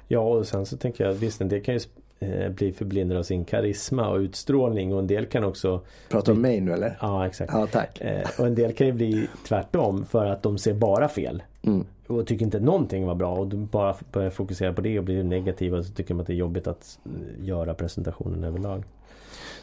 Ja 0.07 0.19
och 0.19 0.47
sen 0.47 0.65
så 0.65 0.77
tänker 0.77 1.05
jag 1.05 1.13
visst 1.13 1.39
del 1.39 1.63
kan 1.63 1.73
ju 1.73 1.79
eh, 2.21 2.49
bli 2.49 2.71
förblindade 2.71 3.19
av 3.19 3.23
sin 3.23 3.45
karisma 3.45 4.09
och 4.09 4.17
utstrålning 4.17 4.93
och 4.93 4.99
en 4.99 5.07
del 5.07 5.25
kan 5.25 5.43
också 5.43 5.81
Pratar 6.09 6.31
du 6.31 6.35
om 6.35 6.41
mig 6.41 6.61
nu 6.61 6.73
eller? 6.73 6.97
Ja 7.01 7.27
exakt. 7.27 7.53
Ja, 7.53 7.67
tack. 7.67 8.01
Eh, 8.01 8.29
och 8.39 8.47
en 8.47 8.55
del 8.55 8.73
kan 8.73 8.87
ju 8.87 8.93
bli 8.93 9.27
tvärtom 9.47 10.05
för 10.05 10.25
att 10.25 10.43
de 10.43 10.57
ser 10.57 10.73
bara 10.73 11.07
fel. 11.07 11.43
Mm. 11.61 11.85
Och 12.07 12.27
tycker 12.27 12.45
inte 12.45 12.59
någonting 12.59 13.05
var 13.05 13.15
bra 13.15 13.35
och 13.35 13.47
bara 13.47 13.95
börjar 14.11 14.29
fokusera 14.29 14.73
på 14.73 14.81
det 14.81 14.99
och 14.99 15.05
blir 15.05 15.23
negativa 15.23 15.77
och 15.77 15.85
så 15.85 15.93
tycker 15.93 16.13
man 16.13 16.21
att 16.21 16.27
det 16.27 16.33
är 16.33 16.37
jobbigt 16.37 16.67
att 16.67 16.99
eh, 17.05 17.45
göra 17.45 17.73
presentationen 17.73 18.43
överlag. 18.43 18.83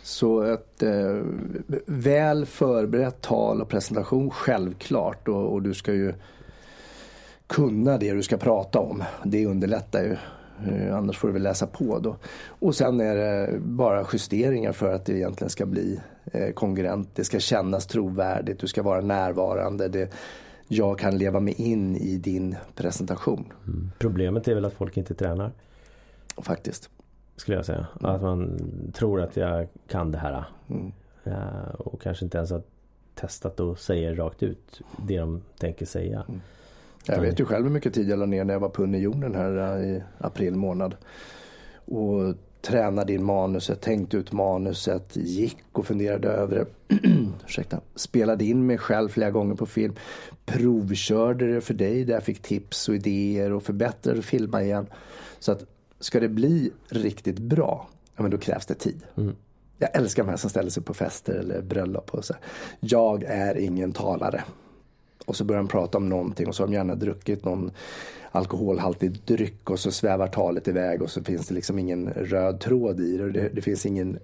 Så 0.03 0.43
ett 0.43 0.83
eh, 0.83 1.23
väl 1.87 2.47
förberett 2.47 3.21
tal 3.21 3.63
och 3.63 3.69
presentation 3.69 4.31
självklart 4.31 5.29
och, 5.29 5.53
och, 5.53 5.63
du 5.63 5.75
ska 5.75 5.93
ju 5.93 6.15
kunna 7.47 7.99
det 7.99 8.13
du 8.13 8.23
ska 8.23 8.37
prata 8.37 8.79
om. 8.79 9.05
Det 9.25 9.47
underlättar 9.47 10.03
ju. 10.03 10.17
Eh, 10.67 10.97
annars 10.97 11.19
får 11.19 11.29
du 11.29 11.35
väl 11.35 11.43
läsa 11.43 11.67
på 11.67 11.99
då. 11.99 12.17
Och 12.49 12.75
sen 12.75 13.01
är 13.01 13.17
det 13.17 13.59
bara 13.61 14.07
justeringar 14.13 14.73
för 14.73 14.95
att 14.95 15.05
det 15.05 15.13
egentligen 15.13 15.51
ska 15.51 15.67
bli 15.67 16.01
eh, 16.33 16.53
kongruent. 16.53 17.09
Det 17.15 17.25
ska 17.25 17.39
kännas 17.39 17.87
trovärdigt, 17.87 18.61
du 18.61 18.67
ska 18.67 18.83
vara 18.83 19.01
närvarande. 19.01 19.89
Det, 19.89 20.13
jag 20.69 20.99
kan 20.99 21.19
leva 21.19 21.41
mig 21.41 21.55
in 21.55 21.97
i 21.97 22.17
din 22.17 22.57
presentation. 22.75 23.53
Mm. 23.67 23.91
Problemet 23.99 24.49
är 24.49 24.55
väl 24.55 24.65
att 24.65 24.73
folk 24.73 24.97
inte 24.97 25.15
tränar. 25.15 25.53
Faktiskt. 26.37 26.91
Skulle 27.37 27.57
jag 27.57 27.67
säga. 27.67 27.87
Mm. 28.01 28.15
Att 28.15 28.23
man 28.23 28.59
tror 28.95 29.21
att 29.21 29.37
jag 29.37 29.69
kan 29.89 30.13
det 30.13 30.19
här. 30.19 30.45
Mm. 30.71 30.93
Uh, 31.27 31.71
och 31.79 32.01
kanske 32.01 32.25
inte 32.25 32.39
ens 32.39 32.51
har 32.51 32.63
testat 33.15 33.61
och 33.61 33.79
säger 33.79 34.15
rakt 34.15 34.43
ut 34.43 34.81
det 35.07 35.19
de 35.19 35.43
tänker 35.59 35.87
säga. 35.87 36.25
Mm. 37.15 37.25
Jag 37.25 37.31
vet 37.31 37.41
ju 37.41 37.45
själv 37.45 37.65
hur 37.65 37.73
mycket 37.73 37.95
tid 37.95 38.09
jag 38.09 38.19
la 38.19 38.27
ner 38.27 38.45
när 38.45 38.55
jag 38.55 38.61
var 38.61 38.69
på 38.69 38.83
Unionen 38.83 39.35
här 39.35 39.83
i 39.83 40.03
april 40.19 40.57
månad. 40.57 40.97
Och 41.85 42.35
tränade 42.63 43.13
in 43.13 43.25
manuset, 43.25 43.81
tänkte 43.81 44.17
ut 44.17 44.33
manuset, 44.33 45.17
gick 45.17 45.59
och 45.73 45.87
funderade 45.87 46.29
över 46.29 46.57
det. 46.57 46.97
Ursäkta. 47.47 47.81
Spelade 47.95 48.45
in 48.45 48.67
mig 48.67 48.79
själv 48.79 49.09
flera 49.09 49.31
gånger 49.31 49.55
på 49.55 49.67
film. 49.67 49.95
Provkörde 50.47 51.55
det 51.55 51.61
för 51.61 51.75
dig 51.75 52.05
där 52.05 52.15
jag 52.15 52.23
fick 52.23 52.43
tips 52.43 52.89
och 52.89 52.95
idéer 52.95 53.53
och 53.53 53.63
förbättrade 53.63 54.19
och 54.19 54.25
filma 54.25 54.63
igen. 54.63 54.87
Så 55.39 55.53
att 55.53 55.65
ska 56.01 56.21
det 56.21 56.29
bli 56.29 56.71
riktigt 56.89 57.39
bra, 57.39 57.89
ja 58.17 58.23
men 58.23 58.31
då 58.31 58.39
krävs 58.39 58.67
det 58.67 58.75
tid. 58.75 59.03
Mm. 59.17 59.37
Jag 59.79 59.97
älskar 59.97 60.23
de 60.25 60.31
här 60.31 60.37
som 60.37 60.51
ställer 60.51 60.71
sig 60.71 60.83
på 60.83 60.95
fester 60.95 61.35
eller 61.35 61.63
bröllop 61.63 62.15
och 62.15 62.25
så. 62.25 62.35
Jag 62.81 63.23
är 63.23 63.59
ingen 63.59 63.93
talare. 63.93 64.45
Och 65.29 65.37
så 65.37 65.45
börjar 65.45 65.63
de 65.63 65.69
prata 65.69 65.99
om 65.99 66.09
någonting 66.09 66.49
och 66.49 66.55
så 66.55 66.63
har 66.63 66.69
de 66.69 66.75
gärna 66.75 66.95
druckit 66.95 67.45
någon 67.45 67.71
alkoholhaltig 68.31 69.21
dryck 69.25 69.71
och 69.71 69.79
så 69.79 69.91
svävar 69.91 70.27
talet 70.27 70.69
iväg 70.69 71.03
och 71.03 71.11
så 71.11 71.25
finns 71.25 71.49
det 71.49 71.55
liksom 71.55 71.79
ingen 71.79 72.11
röd 72.11 72.61
tråd 72.61 73.01
i 73.01 73.17
det. 73.17 73.33
Det, 73.33 73.49
det 73.49 73.61
finns 73.61 73.87
ingen 73.87 74.19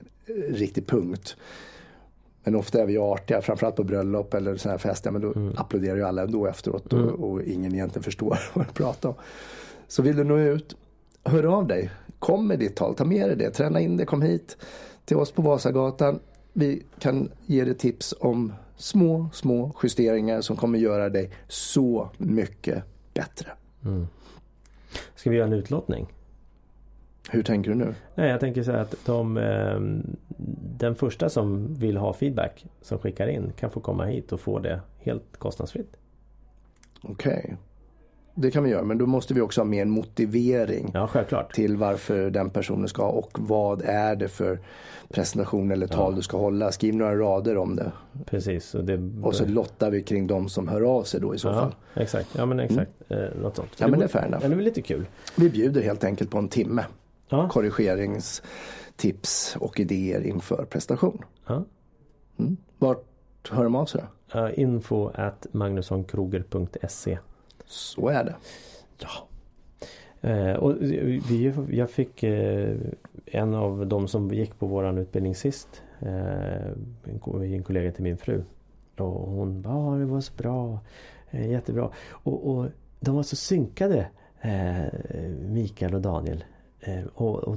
riktig 0.51 0.87
punkt. 0.87 1.37
Men 2.45 2.55
ofta 2.55 2.83
är 2.83 2.87
vi 2.87 2.99
artiga, 2.99 3.43
framförallt 3.43 3.77
på 3.77 3.85
bröllop 3.85 4.35
eller 4.35 4.57
sådana 4.57 4.73
här 4.73 4.79
fester. 4.79 5.11
Men 5.11 5.23
då 5.23 5.33
mm. 5.33 5.55
applåderar 5.57 5.97
ju 5.97 6.03
alla 6.03 6.23
ändå 6.23 6.47
efteråt 6.47 6.93
och, 6.93 6.99
mm. 6.99 7.15
och 7.15 7.43
ingen 7.43 7.75
egentligen 7.75 8.03
förstår 8.03 8.39
vad 8.55 8.67
de 8.67 8.73
pratar 8.73 9.09
om. 9.09 9.15
Så 9.89 10.03
vill 10.03 10.17
du 10.17 10.25
nå 10.25 10.39
ut, 10.39 10.77
hör 11.25 11.45
av 11.45 11.67
dig. 11.67 11.91
Kom 12.19 12.47
med 12.49 12.59
ditt 12.59 12.77
tal, 12.77 12.95
ta 12.95 13.05
med 13.05 13.29
dig 13.29 13.37
det, 13.37 13.51
träna 13.51 13.81
in 13.81 13.97
det, 13.97 14.05
kom 14.05 14.23
hit 14.23 14.57
till 15.05 15.17
oss 15.17 15.33
på 15.33 15.43
Vasagatan. 15.43 16.21
Vi 16.57 16.83
kan 16.99 17.31
ge 17.47 17.65
dig 17.65 17.75
tips 17.75 18.15
om 18.21 18.53
små, 18.77 19.29
små 19.33 19.73
justeringar 19.83 20.41
som 20.41 20.57
kommer 20.57 20.79
göra 20.79 21.09
dig 21.09 21.31
så 21.49 22.11
mycket 22.19 22.85
bättre. 23.15 23.51
Mm. 23.85 24.07
Ska 25.15 25.31
vi 25.31 25.37
göra 25.37 25.47
en 25.47 25.53
utlottning? 25.53 26.07
Hur 27.31 27.43
tänker 27.43 27.71
du 27.71 27.77
nu? 27.77 27.95
Nej, 28.15 28.31
jag 28.31 28.41
tänker 28.41 28.63
så 28.63 28.73
här 28.73 28.79
att 28.79 28.95
de, 29.07 29.37
eh, 29.37 29.81
den 30.79 30.95
första 30.95 31.29
som 31.29 31.75
vill 31.75 31.97
ha 31.97 32.13
feedback 32.13 32.67
som 32.83 32.99
skickar 32.99 33.27
in 33.27 33.53
kan 33.57 33.71
få 33.71 33.81
komma 33.81 34.05
hit 34.05 34.33
och 34.33 34.41
få 34.41 34.59
det 34.59 34.81
helt 34.99 35.37
kostnadsfritt. 35.39 35.97
Okej. 37.03 37.43
Okay. 37.45 37.57
Det 38.35 38.51
kan 38.51 38.65
vi 38.65 38.71
göra 38.71 38.83
men 38.83 38.99
då 38.99 39.07
måste 39.07 39.35
vi 39.35 39.41
också 39.41 39.61
ha 39.61 39.67
med 39.67 39.83
en 39.83 39.91
motivering 39.91 40.91
ja, 40.95 41.09
till 41.53 41.77
varför 41.77 42.31
den 42.31 42.51
personen 42.51 42.89
ska 42.89 43.07
och 43.07 43.39
vad 43.41 43.83
är 43.83 44.17
det 44.17 44.29
för 44.29 44.61
presentation 45.09 45.71
eller 45.71 45.87
tal 45.87 46.13
ja. 46.13 46.17
du 46.17 46.23
ska 46.23 46.37
hålla. 46.37 46.73
Skriv 46.73 46.97
några 46.97 47.17
rader 47.17 47.57
om 47.57 47.77
det. 47.77 47.93
Precis. 48.27 48.75
Och, 48.75 48.85
det... 48.85 49.13
och 49.23 49.35
så 49.35 49.47
lottar 49.47 49.91
vi 49.91 50.03
kring 50.03 50.27
de 50.27 50.49
som 50.49 50.69
hör 50.69 50.83
av 50.83 51.03
sig 51.03 51.21
då 51.21 51.35
i 51.35 51.39
så 51.39 51.49
ja, 51.49 51.55
fall. 51.55 51.75
Exakt, 51.95 52.29
ja 52.37 52.47
men 52.47 52.61
exakt. 52.61 52.91
Mm. 53.09 53.25
Eh, 53.25 53.31
något 53.43 53.57
sånt. 53.57 53.71
Ja 53.77 53.89
men 53.89 53.99
det 53.99 54.05
är 54.05 54.09
fair 54.09 54.27
enough. 54.27 54.49
Det 54.49 54.55
är 54.55 54.61
lite 54.61 54.83
kul. 54.83 55.07
Vi 55.37 55.51
bjuder 55.51 55.83
helt 55.83 56.05
enkelt 56.05 56.31
på 56.31 56.39
en 56.39 56.49
timme. 56.49 56.85
Korrigeringstips 57.51 59.57
och 59.61 59.81
idéer 59.81 60.27
inför 60.27 60.67
prestation. 60.71 61.23
Ja. 61.47 61.65
Mm. 62.39 62.57
Vart 62.79 63.05
hör 63.51 63.65
de 63.65 63.75
av 63.75 63.87
sig 63.87 64.03
då? 64.03 64.09
Uh, 64.41 64.59
info 64.59 65.11
at 65.15 65.47
magnussonkroger.se 65.53 67.19
så 67.67 68.09
är 68.09 68.25
det. 68.25 68.35
Ja. 68.99 69.29
Eh, 70.25 70.55
och 70.55 70.77
vi, 70.81 71.55
jag 71.71 71.91
fick 71.91 72.23
eh, 72.23 72.77
en 73.27 73.55
av 73.55 73.87
de 73.87 74.09
som 74.09 74.31
gick 74.31 74.59
på 74.59 74.67
våran 74.67 74.99
utbildning 74.99 75.35
sist. 75.35 75.83
Eh, 76.01 76.67
en, 77.05 77.23
en 77.43 77.63
kollega 77.63 77.93
till 77.93 78.03
min 78.03 78.17
fru. 78.17 78.43
Och 78.97 79.31
hon 79.31 79.63
bara, 79.63 79.75
ah, 79.75 79.97
det 79.97 80.05
var 80.05 80.21
så 80.21 80.33
bra. 80.37 80.79
Jättebra. 81.31 81.91
Och, 82.11 82.51
och 82.51 82.67
de 83.01 83.17
var 83.17 83.23
så 83.23 83.37
synkade. 83.37 84.07
Mikael 85.41 85.95
och 85.95 86.01
Daniel. 86.01 86.45
Och, 87.15 87.39
och 87.39 87.57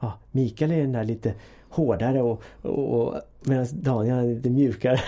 ja, 0.00 0.12
Mikael 0.32 0.72
är 0.72 0.80
den 0.80 0.92
där 0.92 1.04
lite 1.04 1.34
hårdare 1.68 2.22
och, 2.22 2.42
och, 2.62 3.00
och 3.00 3.20
medan 3.40 3.66
Daniel 3.72 4.18
är 4.18 4.34
lite 4.34 4.50
mjukare. 4.50 5.00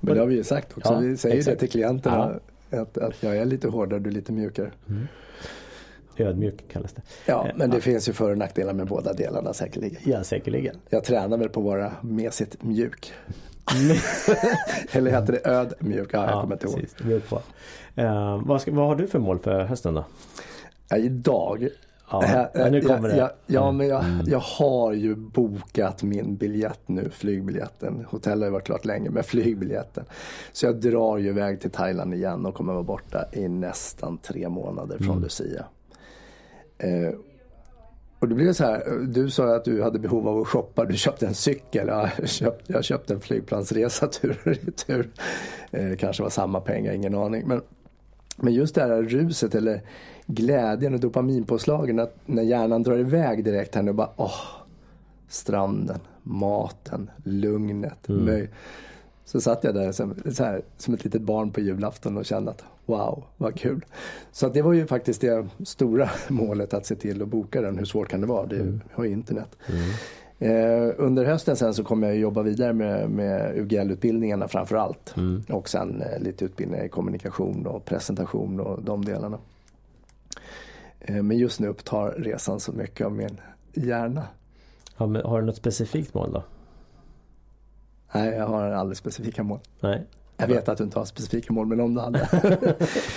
Men 0.00 0.14
det 0.14 0.20
har 0.20 0.26
vi 0.26 0.34
ju 0.34 0.44
sagt 0.44 0.76
också. 0.76 0.92
Ja, 0.92 0.98
vi 0.98 1.16
säger 1.16 1.36
exakt. 1.36 1.60
det 1.60 1.66
till 1.66 1.70
klienterna. 1.70 2.40
Att, 2.70 2.98
att 2.98 3.22
jag 3.22 3.36
är 3.36 3.44
lite 3.44 3.68
hårdare, 3.68 4.00
du 4.00 4.10
är 4.10 4.14
lite 4.14 4.32
mjukare. 4.32 4.70
Mm. 4.88 5.08
Ödmjuk 6.16 6.68
kallas 6.72 6.92
det. 6.92 7.02
Ja, 7.26 7.48
eh, 7.48 7.54
men 7.56 7.70
det 7.70 7.76
ja. 7.76 7.80
finns 7.80 8.08
ju 8.08 8.12
för 8.12 8.30
och 8.30 8.38
nackdelar 8.38 8.72
med 8.72 8.86
båda 8.86 9.12
delarna 9.12 9.52
säkerligen. 9.52 10.00
Ja, 10.04 10.24
säkerligen. 10.24 10.76
Jag 10.88 11.04
tränar 11.04 11.36
väl 11.36 11.48
på 11.48 11.60
att 11.60 11.66
vara 11.66 11.92
mesigt 12.00 12.62
mjuk. 12.62 13.12
Eller 14.92 15.10
heter 15.10 15.32
det 15.32 15.50
ödmjuk? 15.50 16.10
Ja, 16.12 16.20
jag 16.20 16.30
ja, 16.30 16.40
kommer 16.40 16.54
inte 16.54 16.66
ihåg. 17.06 17.22
På. 17.28 17.42
Uh, 18.02 18.42
vad, 18.46 18.60
ska, 18.60 18.72
vad 18.72 18.86
har 18.86 18.96
du 18.96 19.06
för 19.06 19.18
mål 19.18 19.38
för 19.38 19.64
hösten 19.64 19.94
då? 19.94 20.04
Ja, 20.88 20.96
idag 20.96 21.68
Ja, 22.10 22.50
men 22.54 22.72
nu 22.72 22.80
kommer 22.80 23.08
det. 23.08 23.16
Ja, 23.16 23.32
ja, 23.46 23.72
men 23.72 23.88
jag, 23.88 24.04
mm. 24.04 24.26
jag 24.26 24.38
har 24.38 24.92
ju 24.92 25.14
bokat 25.14 26.02
min 26.02 26.36
biljett 26.36 26.80
nu, 26.86 27.10
flygbiljetten. 27.10 28.06
Hotellet 28.08 28.38
har 28.38 28.46
ju 28.46 28.52
varit 28.52 28.66
klart 28.66 28.84
länge, 28.84 29.10
men 29.10 29.22
flygbiljetten. 29.22 30.04
Så 30.52 30.66
jag 30.66 30.80
drar 30.80 31.18
ju 31.18 31.28
iväg 31.28 31.60
till 31.60 31.70
Thailand 31.70 32.14
igen 32.14 32.46
och 32.46 32.54
kommer 32.54 32.72
vara 32.72 32.82
borta 32.82 33.24
i 33.32 33.48
nästan 33.48 34.18
tre 34.18 34.48
månader 34.48 34.96
från 34.98 35.10
mm. 35.10 35.22
Lucia. 35.22 35.64
Eh, 36.78 37.14
och 38.18 38.28
det 38.28 38.34
blir 38.34 38.52
så 38.52 38.64
här, 38.64 39.06
du 39.08 39.30
sa 39.30 39.56
att 39.56 39.64
du 39.64 39.82
hade 39.82 39.98
behov 39.98 40.28
av 40.28 40.38
att 40.38 40.48
shoppa, 40.48 40.84
du 40.84 40.96
köpte 40.96 41.26
en 41.26 41.34
cykel. 41.34 41.88
Ja, 41.88 42.08
jag, 42.18 42.28
köpte, 42.28 42.72
jag 42.72 42.84
köpte 42.84 43.14
en 43.14 43.20
flygplansresa 43.20 44.06
tur 44.06 44.38
och 44.40 44.46
retur. 44.46 45.10
Eh, 45.70 45.96
kanske 45.96 46.22
var 46.22 46.30
samma 46.30 46.60
pengar, 46.60 46.92
ingen 46.92 47.14
aning. 47.14 47.48
Men, 47.48 47.62
men 48.36 48.54
just 48.54 48.74
det 48.74 48.80
här 48.80 49.02
ruset 49.02 49.54
eller 49.54 49.82
glädjen 50.34 50.94
och 50.94 51.00
dopaminpåslagen 51.00 51.98
att 51.98 52.16
när 52.26 52.42
hjärnan 52.42 52.82
drar 52.82 52.98
iväg 52.98 53.44
direkt 53.44 53.74
här 53.74 53.82
nu 53.82 53.92
bara 53.92 54.10
åh, 54.16 54.40
stranden, 55.28 56.00
maten, 56.22 57.10
lugnet, 57.24 58.08
mm. 58.08 58.46
Så 59.24 59.40
satt 59.40 59.64
jag 59.64 59.74
där 59.74 59.92
som, 59.92 60.14
här, 60.38 60.62
som 60.76 60.94
ett 60.94 61.04
litet 61.04 61.22
barn 61.22 61.50
på 61.50 61.60
julafton 61.60 62.16
och 62.16 62.24
kände 62.24 62.50
att 62.50 62.64
wow, 62.86 63.24
vad 63.36 63.58
kul. 63.58 63.84
Så 64.32 64.48
det 64.48 64.62
var 64.62 64.72
ju 64.72 64.86
faktiskt 64.86 65.20
det 65.20 65.46
stora 65.64 66.10
målet 66.28 66.74
att 66.74 66.86
se 66.86 66.94
till 66.94 67.22
att 67.22 67.28
boka 67.28 67.60
den. 67.60 67.78
Hur 67.78 67.84
svårt 67.84 68.08
kan 68.08 68.20
det 68.20 68.26
vara? 68.26 68.46
Det 68.46 68.56
mm. 68.56 68.80
har 68.92 69.04
ju 69.04 69.10
internet. 69.10 69.56
Mm. 69.68 69.90
Eh, 70.38 70.94
under 70.96 71.24
hösten 71.24 71.56
sen 71.56 71.74
så 71.74 71.84
kommer 71.84 72.06
jag 72.06 72.16
jobba 72.16 72.42
vidare 72.42 72.72
med, 72.72 73.10
med 73.10 73.58
UGL-utbildningarna 73.58 74.48
framför 74.48 74.76
allt. 74.76 75.16
Mm. 75.16 75.42
Och 75.48 75.68
sen 75.68 76.02
eh, 76.02 76.22
lite 76.22 76.44
utbildningar 76.44 76.84
i 76.84 76.88
kommunikation 76.88 77.66
och 77.66 77.84
presentation 77.84 78.60
och 78.60 78.82
de 78.82 79.04
delarna. 79.04 79.38
Eh, 81.00 81.22
men 81.22 81.38
just 81.38 81.60
nu 81.60 81.68
upptar 81.68 82.10
resan 82.10 82.60
så 82.60 82.72
mycket 82.72 83.06
av 83.06 83.12
min 83.12 83.40
hjärna. 83.72 84.26
Ja, 84.96 85.06
har 85.24 85.40
du 85.40 85.46
något 85.46 85.56
specifikt 85.56 86.14
mål 86.14 86.32
då? 86.32 86.42
Nej, 88.12 88.34
jag 88.34 88.46
har 88.46 88.70
aldrig 88.70 88.96
specifika 88.96 89.42
mål. 89.42 89.58
Nej. 89.80 90.06
Jag 90.36 90.46
vet 90.46 90.68
att 90.68 90.78
du 90.78 90.84
inte 90.84 90.98
har 90.98 91.04
specifika 91.04 91.52
mål, 91.52 91.66
men 91.66 91.80
om 91.80 91.94
du 91.94 92.00
hade. 92.00 92.28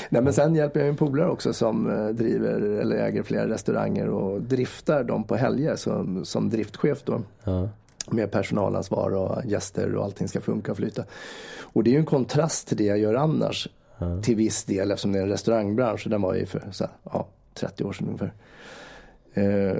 Nej, 0.09 0.21
men 0.21 0.33
sen 0.33 0.55
hjälper 0.55 0.79
jag 0.79 0.89
en 0.89 0.95
polare 0.95 1.29
också 1.29 1.53
som 1.53 1.91
eh, 1.91 2.07
driver 2.07 2.61
eller 2.61 2.95
äger 2.95 3.23
flera 3.23 3.49
restauranger 3.49 4.07
och 4.07 4.41
driftar 4.41 5.03
dem 5.03 5.23
på 5.23 5.35
helger 5.35 5.75
som, 5.75 6.25
som 6.25 6.49
driftchef 6.49 7.03
då. 7.03 7.21
Ja. 7.43 7.69
Med 8.11 8.31
personalansvar 8.31 9.15
och 9.15 9.45
gäster 9.45 9.95
och 9.95 10.03
allting 10.03 10.27
ska 10.27 10.41
funka 10.41 10.71
och 10.71 10.77
flyta. 10.77 11.03
Och 11.61 11.83
det 11.83 11.89
är 11.89 11.91
ju 11.91 11.99
en 11.99 12.05
kontrast 12.05 12.67
till 12.67 12.77
det 12.77 12.83
jag 12.83 12.97
gör 12.97 13.13
annars. 13.13 13.69
Ja. 13.97 14.21
Till 14.21 14.35
viss 14.35 14.63
del 14.63 14.91
eftersom 14.91 15.11
det 15.11 15.19
är 15.19 15.23
en 15.23 15.29
restaurangbransch. 15.29 16.07
Den 16.09 16.21
var 16.21 16.33
ju 16.33 16.45
för 16.45 16.63
så 16.71 16.83
här, 16.83 16.93
ja, 17.03 17.27
30 17.53 17.83
år 17.83 17.93
sedan 17.93 18.07
ungefär. 18.07 18.33
Eh, 19.33 19.77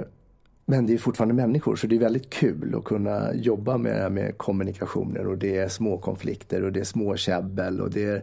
men 0.66 0.86
det 0.86 0.94
är 0.94 0.98
fortfarande 0.98 1.34
människor 1.34 1.76
så 1.76 1.86
det 1.86 1.96
är 1.96 2.00
väldigt 2.00 2.30
kul 2.30 2.74
att 2.74 2.84
kunna 2.84 3.34
jobba 3.34 3.78
med, 3.78 4.12
med 4.12 4.38
kommunikationer 4.38 5.26
och 5.26 5.38
det 5.38 5.56
är 5.56 5.68
små 5.68 5.98
konflikter 5.98 6.62
och 6.62 6.72
det 6.72 6.80
är 6.80 6.84
små 6.84 7.16
käbbel 7.16 7.80
och 7.80 7.90
det 7.90 8.04
är 8.04 8.22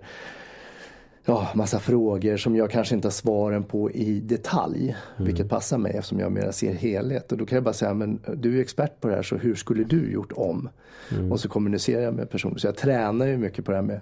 ja, 1.25 1.47
massa 1.55 1.79
frågor 1.79 2.37
som 2.37 2.55
jag 2.55 2.71
kanske 2.71 2.95
inte 2.95 3.05
har 3.05 3.11
svaren 3.11 3.63
på 3.63 3.91
i 3.91 4.19
detalj. 4.19 4.83
Mm. 5.15 5.25
Vilket 5.25 5.49
passar 5.49 5.77
mig 5.77 5.91
eftersom 5.91 6.19
jag 6.19 6.31
mer 6.31 6.51
ser 6.51 6.73
helhet. 6.73 7.31
Och 7.31 7.37
då 7.37 7.45
kan 7.45 7.55
jag 7.55 7.63
bara 7.63 7.73
säga, 7.73 7.93
men 7.93 8.19
du 8.35 8.57
är 8.57 8.61
expert 8.61 9.01
på 9.01 9.07
det 9.07 9.15
här 9.15 9.23
så 9.23 9.37
hur 9.37 9.55
skulle 9.55 9.83
du 9.83 10.11
gjort 10.11 10.31
om? 10.31 10.69
Mm. 11.11 11.31
Och 11.31 11.39
så 11.39 11.49
kommunicerar 11.49 12.01
jag 12.01 12.13
med 12.13 12.29
personer. 12.29 12.57
Så 12.57 12.67
jag 12.67 12.75
tränar 12.75 13.25
ju 13.25 13.37
mycket 13.37 13.65
på 13.65 13.71
det 13.71 13.77
här 13.77 13.83
med 13.83 14.01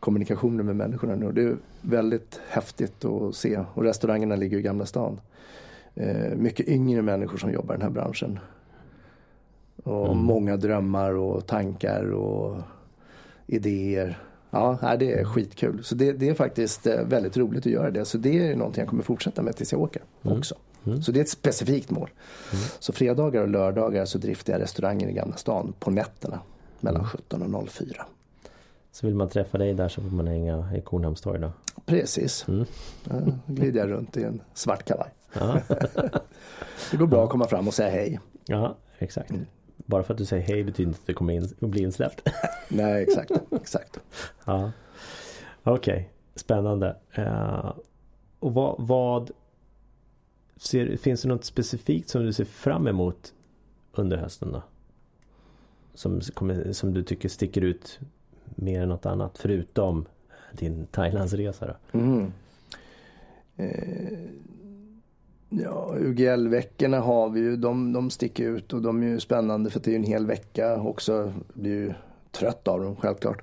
kommunikationen 0.00 0.66
med 0.66 0.76
människorna 0.76 1.14
nu. 1.14 1.26
Och 1.26 1.34
det 1.34 1.42
är 1.42 1.56
väldigt 1.80 2.40
häftigt 2.48 3.04
att 3.04 3.34
se. 3.34 3.64
Och 3.74 3.82
restaurangerna 3.82 4.36
ligger 4.36 4.58
i 4.58 4.62
Gamla 4.62 4.86
stan. 4.86 5.20
Eh, 5.94 6.36
mycket 6.36 6.68
yngre 6.68 7.02
människor 7.02 7.38
som 7.38 7.52
jobbar 7.52 7.74
i 7.74 7.78
den 7.78 7.82
här 7.82 7.90
branschen. 7.90 8.38
Och 9.84 10.12
mm. 10.12 10.24
många 10.24 10.56
drömmar 10.56 11.14
och 11.14 11.46
tankar 11.46 12.12
och 12.12 12.56
idéer. 13.46 14.18
Ja, 14.50 14.96
det 14.98 15.12
är 15.12 15.24
skitkul. 15.24 15.84
Så 15.84 15.94
det, 15.94 16.12
det, 16.12 16.28
är 16.28 16.34
faktiskt 16.34 16.86
eh, 16.86 17.02
väldigt 17.02 17.36
roligt 17.36 17.66
att 17.66 17.72
göra 17.72 17.90
det. 17.90 18.04
Så 18.04 18.18
det 18.18 18.50
är 18.50 18.56
någonting 18.56 18.80
jag 18.80 18.88
kommer 18.88 19.02
fortsätta 19.02 19.42
med 19.42 19.56
tills 19.56 19.72
jag 19.72 19.80
åker 19.80 20.02
mm. 20.22 20.38
också. 20.38 20.54
Mm. 20.86 21.02
Så 21.02 21.12
det 21.12 21.20
är 21.20 21.22
ett 21.22 21.30
specifikt 21.30 21.90
mål. 21.90 22.10
Mm. 22.52 22.64
Så 22.78 22.92
fredagar 22.92 23.42
och 23.42 23.48
lördagar 23.48 24.04
så 24.04 24.18
driftar 24.18 24.52
jag 24.52 24.62
restaurangen 24.62 25.10
i 25.10 25.12
Gamla 25.12 25.36
stan 25.36 25.72
på 25.78 25.90
nätterna 25.90 26.40
mellan 26.80 27.04
17 27.04 27.42
mm. 27.42 27.54
och 27.54 27.68
04. 27.68 28.06
Så 28.92 29.06
vill 29.06 29.14
man 29.14 29.28
träffa 29.28 29.58
dig 29.58 29.74
där 29.74 29.88
så 29.88 30.00
får 30.02 30.10
man 30.10 30.26
hänga 30.26 30.76
i 30.76 30.80
Kornhamnstorg 30.80 31.40
då? 31.40 31.52
Precis. 31.86 32.48
Mm. 32.48 32.64
Då 33.04 33.32
glider 33.46 33.80
jag 33.80 33.90
runt 33.90 34.16
i 34.16 34.24
en 34.24 34.40
svart 34.54 34.84
kavaj. 34.84 35.10
det 36.90 36.96
går 36.96 37.06
bra 37.06 37.24
att 37.24 37.30
komma 37.30 37.46
fram 37.46 37.68
och 37.68 37.74
säga 37.74 37.90
hej. 37.90 38.20
Ja, 38.46 38.76
exakt. 38.98 39.32
Bara 39.90 40.02
för 40.02 40.14
att 40.14 40.18
du 40.18 40.24
säger 40.24 40.42
hej 40.42 40.64
betyder 40.64 40.88
inte 40.88 41.00
att 41.00 41.06
du 41.06 41.14
kommer 41.14 41.32
in 41.32 41.54
bli 41.60 41.82
insläppt. 41.82 42.28
Nej, 42.68 43.02
exakt. 43.02 43.30
exakt. 43.50 44.00
ja. 44.44 44.72
Okej, 45.62 45.94
okay. 45.94 46.04
spännande. 46.34 46.96
Uh, 47.18 47.72
och 48.38 48.54
vad, 48.54 48.74
vad 48.78 49.30
ser, 50.56 50.96
finns 50.96 51.22
det 51.22 51.28
något 51.28 51.44
specifikt 51.44 52.08
som 52.08 52.22
du 52.22 52.32
ser 52.32 52.44
fram 52.44 52.86
emot 52.86 53.34
under 53.92 54.16
hösten 54.16 54.52
då? 54.52 54.62
Som, 55.94 56.20
som 56.72 56.94
du 56.94 57.02
tycker 57.02 57.28
sticker 57.28 57.60
ut 57.60 58.00
mer 58.44 58.82
än 58.82 58.88
något 58.88 59.06
annat 59.06 59.38
förutom 59.38 60.06
din 60.52 60.86
Thailandsresa 60.86 61.66
då? 61.66 61.98
Mm. 61.98 62.32
Eh, 63.56 64.18
Ja, 65.52 65.94
UGL-veckorna 65.98 67.00
har 67.00 67.28
vi 67.30 67.40
ju. 67.40 67.56
De, 67.56 67.92
de 67.92 68.10
sticker 68.10 68.44
ut 68.44 68.72
och 68.72 68.82
de 68.82 69.02
är 69.02 69.06
ju 69.06 69.20
spännande 69.20 69.70
för 69.70 69.80
det 69.80 69.88
är 69.88 69.92
ju 69.92 69.96
en 69.96 70.04
hel 70.04 70.26
vecka 70.26 70.80
också. 70.80 71.32
Blir 71.54 71.70
ju 71.70 71.92
trött 72.32 72.68
av 72.68 72.80
dem 72.80 72.96
självklart. 72.96 73.42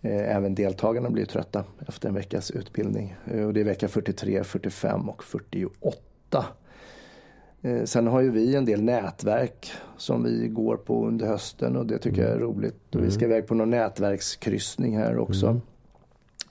Eh, 0.00 0.36
även 0.36 0.54
deltagarna 0.54 1.10
blir 1.10 1.24
trötta 1.24 1.64
efter 1.88 2.08
en 2.08 2.14
veckas 2.14 2.50
utbildning. 2.50 3.16
Eh, 3.24 3.46
och 3.46 3.54
det 3.54 3.60
är 3.60 3.64
vecka 3.64 3.88
43, 3.88 4.44
45 4.44 5.08
och 5.08 5.24
48. 5.24 6.44
Eh, 7.62 7.84
sen 7.84 8.06
har 8.06 8.20
ju 8.20 8.30
vi 8.30 8.54
en 8.56 8.64
del 8.64 8.82
nätverk 8.82 9.72
som 9.96 10.24
vi 10.24 10.48
går 10.48 10.76
på 10.76 11.06
under 11.06 11.26
hösten 11.26 11.76
och 11.76 11.86
det 11.86 11.98
tycker 11.98 12.22
jag 12.22 12.30
är 12.30 12.38
roligt. 12.38 12.94
Och 12.94 13.04
vi 13.04 13.10
ska 13.10 13.24
mm. 13.24 13.30
iväg 13.30 13.46
på 13.46 13.54
någon 13.54 13.70
nätverkskryssning 13.70 14.96
här 14.96 15.18
också 15.18 15.46
mm. 15.46 15.60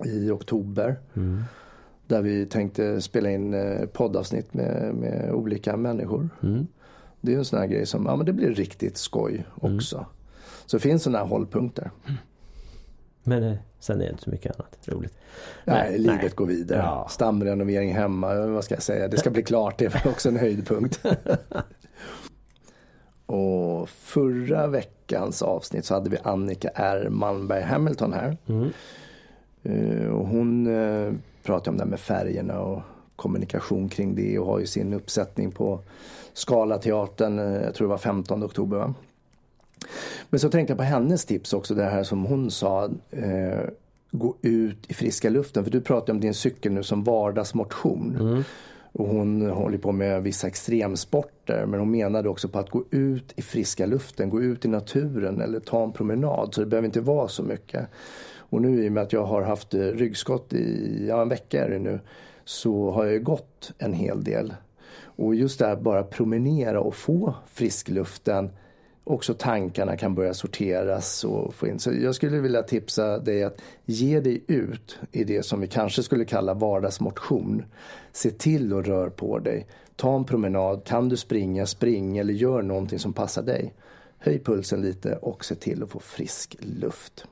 i 0.03 0.29
oktober. 0.29 0.95
Mm. 1.15 1.43
Där 2.07 2.21
vi 2.21 2.45
tänkte 2.45 3.01
spela 3.01 3.31
in 3.31 3.53
eh, 3.53 3.85
poddavsnitt 3.85 4.53
med, 4.53 4.95
med 4.95 5.31
olika 5.33 5.77
människor. 5.77 6.29
Mm. 6.43 6.67
Det 7.21 7.33
är 7.33 7.37
en 7.37 7.45
sån 7.45 7.59
här 7.59 7.67
grej 7.67 7.85
som, 7.85 8.05
ja 8.05 8.15
men 8.15 8.25
det 8.25 8.33
blir 8.33 8.53
riktigt 8.53 8.97
skoj 8.97 9.45
mm. 9.61 9.75
också. 9.75 9.97
Mm. 9.97 10.09
Så 10.65 10.77
det 10.77 10.81
finns 10.81 11.03
sådana 11.03 11.17
här 11.17 11.25
hållpunkter. 11.25 11.91
Men 13.23 13.43
eh, 13.43 13.57
sen 13.79 14.01
är 14.01 14.05
det 14.05 14.11
inte 14.11 14.23
så 14.23 14.29
mycket 14.29 14.59
annat 14.59 14.77
roligt. 14.85 15.13
Nej, 15.65 15.89
nej 15.89 15.99
livet 15.99 16.21
nej. 16.21 16.31
går 16.35 16.45
vidare. 16.45 16.79
Ja. 16.79 17.07
Stamrenovering 17.09 17.93
hemma, 17.93 18.45
vad 18.45 18.63
ska 18.63 18.73
jag 18.73 18.83
säga, 18.83 19.07
det 19.07 19.17
ska 19.17 19.29
bli 19.29 19.43
klart, 19.43 19.77
det 19.77 19.85
är 19.85 20.07
också 20.07 20.29
en 20.29 20.37
höjdpunkt. 20.37 21.05
Och 23.25 23.89
förra 23.89 24.67
veckans 24.67 25.41
avsnitt 25.41 25.85
så 25.85 25.93
hade 25.93 26.09
vi 26.09 26.17
Annika 26.23 26.69
R 26.75 27.07
Malmberg 27.09 27.63
Hamilton 27.63 28.13
här. 28.13 28.37
Mm. 28.47 28.69
Uh, 29.69 30.07
och 30.07 30.27
hon 30.27 30.67
uh, 30.67 31.13
pratar 31.43 31.71
om 31.71 31.77
det 31.77 31.83
här 31.83 31.89
med 31.89 31.99
färgerna 31.99 32.59
och 32.59 32.81
kommunikation 33.15 33.89
kring 33.89 34.15
det 34.15 34.39
och 34.39 34.45
har 34.45 34.59
ju 34.59 34.65
sin 34.65 34.93
uppsättning 34.93 35.51
på 35.51 35.79
Scalateatern, 36.33 37.39
eh, 37.39 37.61
jag 37.63 37.73
tror 37.75 37.87
det 37.87 37.89
var 37.89 37.97
15 37.97 38.43
oktober. 38.43 38.77
Va? 38.77 38.93
Men 40.29 40.39
så 40.39 40.49
tänkte 40.49 40.71
jag 40.71 40.77
på 40.77 40.83
hennes 40.83 41.25
tips 41.25 41.53
också, 41.53 41.75
det 41.75 41.83
här 41.83 42.03
som 42.03 42.25
hon 42.25 42.51
sa. 42.51 42.89
Eh, 43.11 43.69
gå 44.11 44.35
ut 44.41 44.91
i 44.91 44.93
friska 44.93 45.29
luften. 45.29 45.63
För 45.63 45.71
du 45.71 45.81
pratar 45.81 46.13
om 46.13 46.19
din 46.19 46.33
cykel 46.33 46.71
nu 46.71 46.83
som 46.83 47.03
vardagsmotion. 47.03 48.17
Mm. 48.19 48.43
Och 48.91 49.07
hon 49.07 49.49
håller 49.49 49.77
på 49.77 49.91
med 49.91 50.23
vissa 50.23 50.47
extremsporter. 50.47 51.65
Men 51.65 51.79
hon 51.79 51.91
menade 51.91 52.29
också 52.29 52.49
på 52.49 52.59
att 52.59 52.69
gå 52.69 52.83
ut 52.91 53.33
i 53.35 53.41
friska 53.41 53.85
luften, 53.85 54.29
gå 54.29 54.41
ut 54.41 54.65
i 54.65 54.67
naturen 54.67 55.41
eller 55.41 55.59
ta 55.59 55.83
en 55.83 55.91
promenad. 55.91 56.53
Så 56.53 56.61
det 56.61 56.67
behöver 56.67 56.85
inte 56.85 57.01
vara 57.01 57.27
så 57.27 57.43
mycket. 57.43 57.87
Och 58.49 58.61
nu 58.61 58.85
i 58.85 58.87
och 58.87 58.91
med 58.91 59.03
att 59.03 59.13
jag 59.13 59.23
har 59.23 59.41
haft 59.41 59.73
eh, 59.73 59.79
ryggskott 59.79 60.53
i 60.53 61.05
ja, 61.07 61.21
en 61.21 61.29
vecka 61.29 61.65
är 61.65 61.69
det 61.69 61.79
nu 61.79 61.99
så 62.45 62.91
har 62.91 63.05
jag 63.05 63.13
ju 63.13 63.19
gått 63.19 63.71
en 63.77 63.93
hel 63.93 64.23
del. 64.23 64.53
Och 64.99 65.35
just 65.35 65.59
det 65.59 65.67
här 65.67 65.75
bara 65.75 66.03
promenera 66.03 66.81
och 66.81 66.95
få 66.95 67.35
friskluften 67.53 68.49
också 69.07 69.33
tankarna 69.33 69.97
kan 69.97 70.15
börja 70.15 70.33
sorteras 70.33 71.23
och 71.23 71.53
få 71.53 71.67
in. 71.67 71.79
Så 71.79 71.93
jag 71.93 72.15
skulle 72.15 72.39
vilja 72.39 72.63
tipsa 72.63 73.19
dig 73.19 73.43
att 73.43 73.61
ge 73.85 74.19
dig 74.19 74.43
ut 74.47 74.99
i 75.11 75.23
det 75.23 75.43
som 75.43 75.61
vi 75.61 75.67
kanske 75.67 76.03
skulle 76.03 76.25
kalla 76.25 76.53
vardagsmotion. 76.53 77.65
Se 78.11 78.31
till 78.31 78.73
att 78.73 78.87
röra 78.87 79.09
på 79.09 79.39
dig. 79.39 79.67
Ta 79.95 80.15
en 80.15 80.25
promenad, 80.25 80.83
kan 80.85 81.09
du 81.09 81.17
springa, 81.17 81.65
spring 81.65 82.17
eller 82.17 82.33
gör 82.33 82.61
någonting 82.61 82.99
som 82.99 83.13
passar 83.13 83.43
dig. 83.43 83.73
Höj 84.17 84.39
pulsen 84.43 84.81
lite 84.81 85.15
och 85.15 85.45
se 85.45 85.55
till 85.55 85.83
att 85.83 85.89
få 85.89 85.99
frisk 85.99 86.57
luft. 86.59 87.27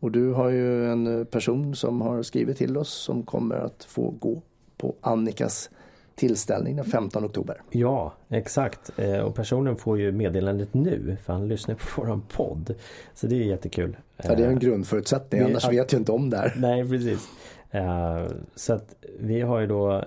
Och 0.00 0.10
du 0.10 0.32
har 0.32 0.48
ju 0.48 0.92
en 0.92 1.26
person 1.26 1.76
som 1.76 2.00
har 2.00 2.22
skrivit 2.22 2.58
till 2.58 2.76
oss 2.76 2.92
som 2.92 3.22
kommer 3.22 3.56
att 3.56 3.84
få 3.84 4.10
gå 4.10 4.42
på 4.76 4.94
Annikas 5.00 5.70
tillställning 6.18 6.76
den 6.76 6.84
15 6.84 7.24
oktober. 7.24 7.62
Ja, 7.70 8.14
exakt. 8.28 8.98
Eh, 8.98 9.18
och 9.18 9.34
personen 9.34 9.76
får 9.76 9.98
ju 9.98 10.12
meddelandet 10.12 10.74
nu 10.74 11.16
för 11.24 11.32
han 11.32 11.48
lyssnar 11.48 11.74
på 11.74 12.00
våran 12.00 12.22
podd. 12.28 12.74
Så 13.14 13.26
det 13.26 13.36
är 13.36 13.44
jättekul. 13.44 13.96
Ja, 14.16 14.34
det 14.34 14.42
är 14.42 14.48
en 14.48 14.52
eh, 14.52 14.58
grundförutsättning, 14.58 15.40
annars 15.40 15.68
vi, 15.68 15.76
vet 15.76 15.92
ju 15.92 15.96
inte 15.96 16.12
om 16.12 16.30
det 16.30 16.36
här. 16.36 16.54
Nej, 16.56 16.88
precis. 16.88 17.28
Eh, 17.70 18.26
så 18.54 18.72
att 18.72 18.94
vi 19.18 19.40
har 19.40 19.60
ju 19.60 19.66
då 19.66 20.04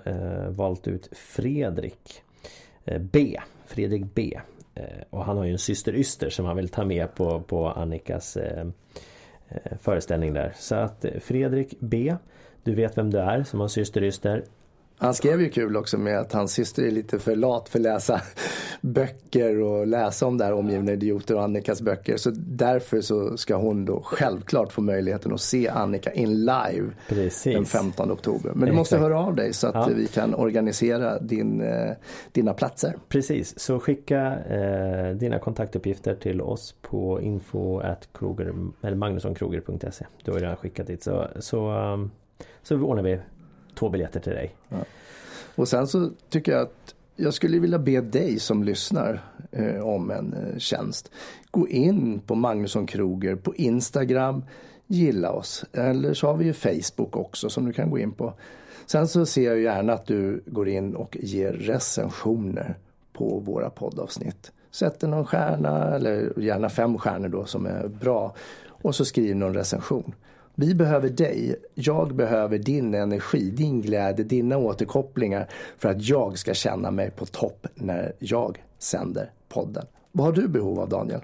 valt 0.48 0.88
ut 0.88 1.08
Fredrik 1.12 2.22
B. 3.00 3.40
Fredrik 3.66 4.14
B. 4.14 4.40
Och 5.10 5.24
han 5.24 5.36
har 5.36 5.44
ju 5.44 5.52
en 5.52 5.58
syster 5.58 5.94
Yster 5.94 6.30
som 6.30 6.44
han 6.44 6.56
vill 6.56 6.68
ta 6.68 6.84
med 6.84 7.14
på, 7.14 7.40
på 7.40 7.68
Annikas 7.68 8.38
Eh, 9.52 9.78
föreställning 9.78 10.34
där. 10.34 10.52
Så 10.56 10.74
att 10.74 11.04
eh, 11.04 11.10
Fredrik 11.20 11.74
B. 11.80 12.16
Du 12.62 12.74
vet 12.74 12.98
vem 12.98 13.10
du 13.10 13.18
är 13.18 13.44
som 13.44 13.60
har 13.60 13.68
syster 13.68 14.02
Yster. 14.02 14.44
Han 15.02 15.14
skrev 15.14 15.40
ju 15.40 15.48
kul 15.48 15.76
också 15.76 15.98
med 15.98 16.18
att 16.18 16.32
hans 16.32 16.52
syster 16.52 16.82
är 16.82 16.90
lite 16.90 17.18
för 17.18 17.36
lat 17.36 17.68
för 17.68 17.78
att 17.78 17.82
läsa 17.82 18.20
böcker 18.80 19.60
och 19.60 19.86
läsa 19.86 20.26
om 20.26 20.38
det 20.38 20.44
här 20.44 20.52
omgivna 20.52 20.92
idioter 20.92 21.34
och 21.34 21.42
Annikas 21.42 21.82
böcker. 21.82 22.16
Så 22.16 22.30
därför 22.36 23.00
så 23.00 23.36
ska 23.36 23.56
hon 23.56 23.84
då 23.84 24.02
självklart 24.04 24.72
få 24.72 24.80
möjligheten 24.80 25.32
att 25.32 25.40
se 25.40 25.68
Annika 25.68 26.12
in 26.12 26.40
live 26.40 26.90
Precis. 27.08 27.54
den 27.54 27.64
15 27.64 28.12
oktober. 28.12 28.52
Men 28.54 28.68
du 28.68 28.74
måste 28.74 28.98
höra 28.98 29.18
av 29.20 29.36
dig 29.36 29.52
så 29.52 29.66
att 29.66 29.74
ja. 29.74 29.88
vi 29.96 30.06
kan 30.06 30.34
organisera 30.34 31.18
din, 31.18 31.60
eh, 31.60 31.92
dina 32.32 32.54
platser. 32.54 32.96
Precis, 33.08 33.58
så 33.58 33.80
skicka 33.80 34.38
eh, 34.38 35.16
dina 35.16 35.38
kontaktuppgifter 35.38 36.14
till 36.14 36.40
oss 36.40 36.74
på 36.82 37.20
info 37.20 37.78
at 37.78 38.08
kroger, 38.12 38.54
eller 38.82 38.96
magnussonkroger.se. 38.96 40.06
Du 40.24 40.30
har 40.30 40.38
ju 40.38 40.44
redan 40.44 40.56
skickat 40.56 40.86
dit 40.86 41.02
så, 41.02 41.26
så, 41.40 41.70
um, 41.70 42.10
så 42.62 42.76
ordnar 42.76 43.02
vi 43.02 43.18
två 43.74 43.88
biljetter 43.88 44.20
till 44.20 44.32
dig. 44.32 44.54
Ja. 44.68 44.76
Och 45.54 45.68
sen 45.68 45.86
så 45.86 46.10
tycker 46.28 46.52
jag 46.52 46.62
att 46.62 46.94
jag 47.16 47.34
skulle 47.34 47.58
vilja 47.58 47.78
be 47.78 48.00
dig 48.00 48.38
som 48.38 48.64
lyssnar 48.64 49.24
eh, 49.50 49.80
om 49.88 50.10
en 50.10 50.34
eh, 50.34 50.58
tjänst. 50.58 51.10
Gå 51.50 51.68
in 51.68 52.20
på 52.26 52.34
Magnusson 52.34 52.86
Kroger 52.86 53.36
på 53.36 53.54
Instagram, 53.54 54.44
gilla 54.86 55.30
oss. 55.30 55.64
Eller 55.72 56.14
så 56.14 56.26
har 56.26 56.36
vi 56.36 56.44
ju 56.44 56.52
Facebook 56.52 57.16
också 57.16 57.50
som 57.50 57.66
du 57.66 57.72
kan 57.72 57.90
gå 57.90 57.98
in 57.98 58.12
på. 58.12 58.32
Sen 58.86 59.08
så 59.08 59.26
ser 59.26 59.42
jag 59.42 59.60
gärna 59.60 59.92
att 59.92 60.06
du 60.06 60.42
går 60.46 60.68
in 60.68 60.94
och 60.94 61.16
ger 61.20 61.52
recensioner 61.52 62.78
på 63.12 63.38
våra 63.38 63.70
poddavsnitt. 63.70 64.52
Sätter 64.70 65.08
någon 65.08 65.26
stjärna 65.26 65.94
eller 65.94 66.40
gärna 66.40 66.68
fem 66.68 66.98
stjärnor 66.98 67.28
då 67.28 67.44
som 67.44 67.66
är 67.66 67.88
bra 67.88 68.34
och 68.66 68.94
så 68.94 69.04
skriv 69.04 69.36
någon 69.36 69.54
recension. 69.54 70.14
Vi 70.54 70.74
behöver 70.74 71.08
dig. 71.08 71.56
Jag 71.74 72.14
behöver 72.14 72.58
din 72.58 72.94
energi, 72.94 73.50
din 73.50 73.80
glädje, 73.80 74.24
dina 74.24 74.58
återkopplingar 74.58 75.48
för 75.78 75.88
att 75.88 76.08
jag 76.08 76.38
ska 76.38 76.54
känna 76.54 76.90
mig 76.90 77.10
på 77.10 77.26
topp 77.26 77.66
när 77.74 78.12
jag 78.18 78.64
sänder 78.78 79.30
podden. 79.48 79.86
Vad 80.12 80.26
har 80.26 80.32
du 80.32 80.48
behov 80.48 80.80
av 80.80 80.88
Daniel? 80.88 81.20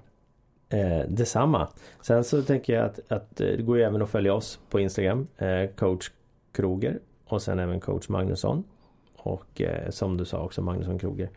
Eh, 0.69 1.01
detsamma. 1.09 1.69
Sen 2.01 2.25
så 2.25 2.43
tänker 2.43 2.73
jag 2.73 2.85
att, 2.85 3.13
att 3.13 3.41
eh, 3.41 3.47
det 3.47 3.63
går 3.63 3.77
ju 3.79 3.83
även 3.83 4.03
att 4.03 4.11
följa 4.11 4.35
oss 4.35 4.61
på 4.71 4.81
Instagram. 4.81 5.27
Eh, 5.37 5.71
coach 5.77 6.11
Kroger 6.53 6.99
och 7.25 7.43
sen 7.43 7.59
även 7.59 7.81
coach 7.81 8.09
Magnusson. 8.09 8.65
Och 9.17 9.61
eh, 9.63 9.91
som 9.91 10.17
du 10.17 10.25
sa 10.25 10.45
också 10.45 10.63
Magnusson 10.63 10.99
Kroger. 10.99 11.31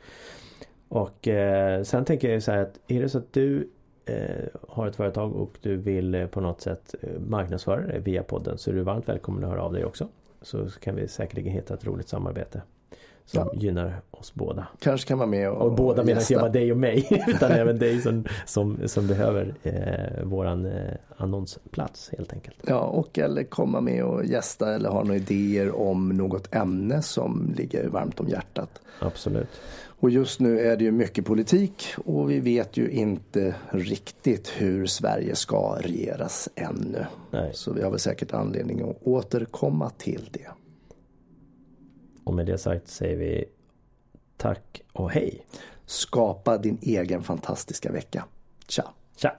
Och 0.88 1.28
eh, 1.28 1.84
sen 1.84 2.06
tänker 2.06 2.34
jag 2.34 2.44
så 2.44 2.52
här 2.52 2.62
att 2.62 2.80
är 2.88 3.02
det 3.02 3.10
så 3.10 3.18
att 3.18 3.34
du 3.34 3.70
Eh, 4.06 4.48
har 4.68 4.88
ett 4.88 4.96
företag 4.96 5.36
och 5.36 5.58
du 5.62 5.76
vill 5.78 6.16
eh, 6.16 6.28
på 6.28 6.42
något 6.42 6.62
sätt 6.62 6.96
eh, 7.02 7.20
marknadsföra 7.20 7.88
det 7.88 8.00
via 8.00 8.24
podden 8.24 8.58
så 8.58 8.70
är 8.70 8.74
du 8.76 8.82
varmt 8.82 9.10
välkommen 9.10 9.44
att 9.44 9.50
höra 9.50 9.64
av 9.64 9.74
dig 9.74 9.86
också. 9.86 10.08
Så 10.42 10.70
kan 10.70 10.96
vi 10.96 11.08
säkerligen 11.08 11.54
hitta 11.54 11.74
ett 11.74 11.86
roligt 11.86 12.10
samarbete 12.10 12.62
som 13.32 13.50
ja. 13.54 13.60
gynnar 13.60 14.02
oss 14.12 14.34
båda. 14.34 14.68
Kanske 14.80 15.08
kan 15.08 15.18
vara 15.18 15.30
med 15.30 15.50
och, 15.50 15.66
och 15.66 15.76
båda 15.76 16.04
menar 16.04 16.24
jag 16.30 16.42
bara 16.42 16.52
dig 16.52 16.72
och 16.72 16.78
mig 16.78 17.08
utan 17.28 17.52
även 17.52 17.80
dig 17.80 18.02
som, 18.02 18.26
som, 18.46 18.78
som 18.86 19.08
behöver 19.08 19.54
eh, 19.64 20.24
våran 20.24 20.66
eh, 20.66 20.94
annonsplats 21.18 22.12
helt 22.18 22.34
enkelt. 22.34 22.58
Ja 22.68 22.80
och 22.80 23.20
eller 23.20 23.44
komma 23.44 23.82
med 23.82 24.04
och 24.04 24.26
gästa 24.26 24.76
eller 24.76 24.90
ha 24.90 25.04
några 25.04 25.16
idéer 25.16 25.76
om 25.76 26.10
något 26.10 26.56
ämne 26.56 27.02
som 27.02 27.54
ligger 27.58 27.88
varmt 27.88 28.20
om 28.20 28.28
hjärtat. 28.28 28.82
Absolut. 29.00 29.50
Och 30.02 30.10
just 30.10 30.40
nu 30.40 30.60
är 30.60 30.78
det 30.78 30.84
ju 30.84 30.92
mycket 30.92 31.26
politik 31.26 31.86
och 32.06 32.32
vi 32.32 32.40
vet 32.40 32.78
ju 32.78 32.90
inte 32.90 33.56
riktigt 33.70 34.54
hur 34.58 34.86
Sverige 34.86 35.36
ska 35.36 35.78
regeras 35.80 36.50
ännu. 36.56 37.06
Nej. 37.32 37.52
Så 37.54 37.74
vi 37.74 37.82
har 37.84 37.90
väl 37.90 38.00
säkert 38.00 38.34
anledning 38.34 38.90
att 38.90 38.98
återkomma 39.04 39.90
till 39.90 40.30
det. 40.32 40.48
Och 42.32 42.36
med 42.36 42.46
det 42.46 42.58
sagt 42.58 42.88
säger 42.88 43.18
vi 43.18 43.46
tack 44.38 44.82
och 44.94 45.12
hej. 45.12 45.46
Skapa 45.86 46.58
din 46.58 46.78
egen 46.82 47.24
fantastiska 47.24 47.92
vecka. 47.92 48.26
Tja! 48.68 48.84
Tja! 49.16 49.38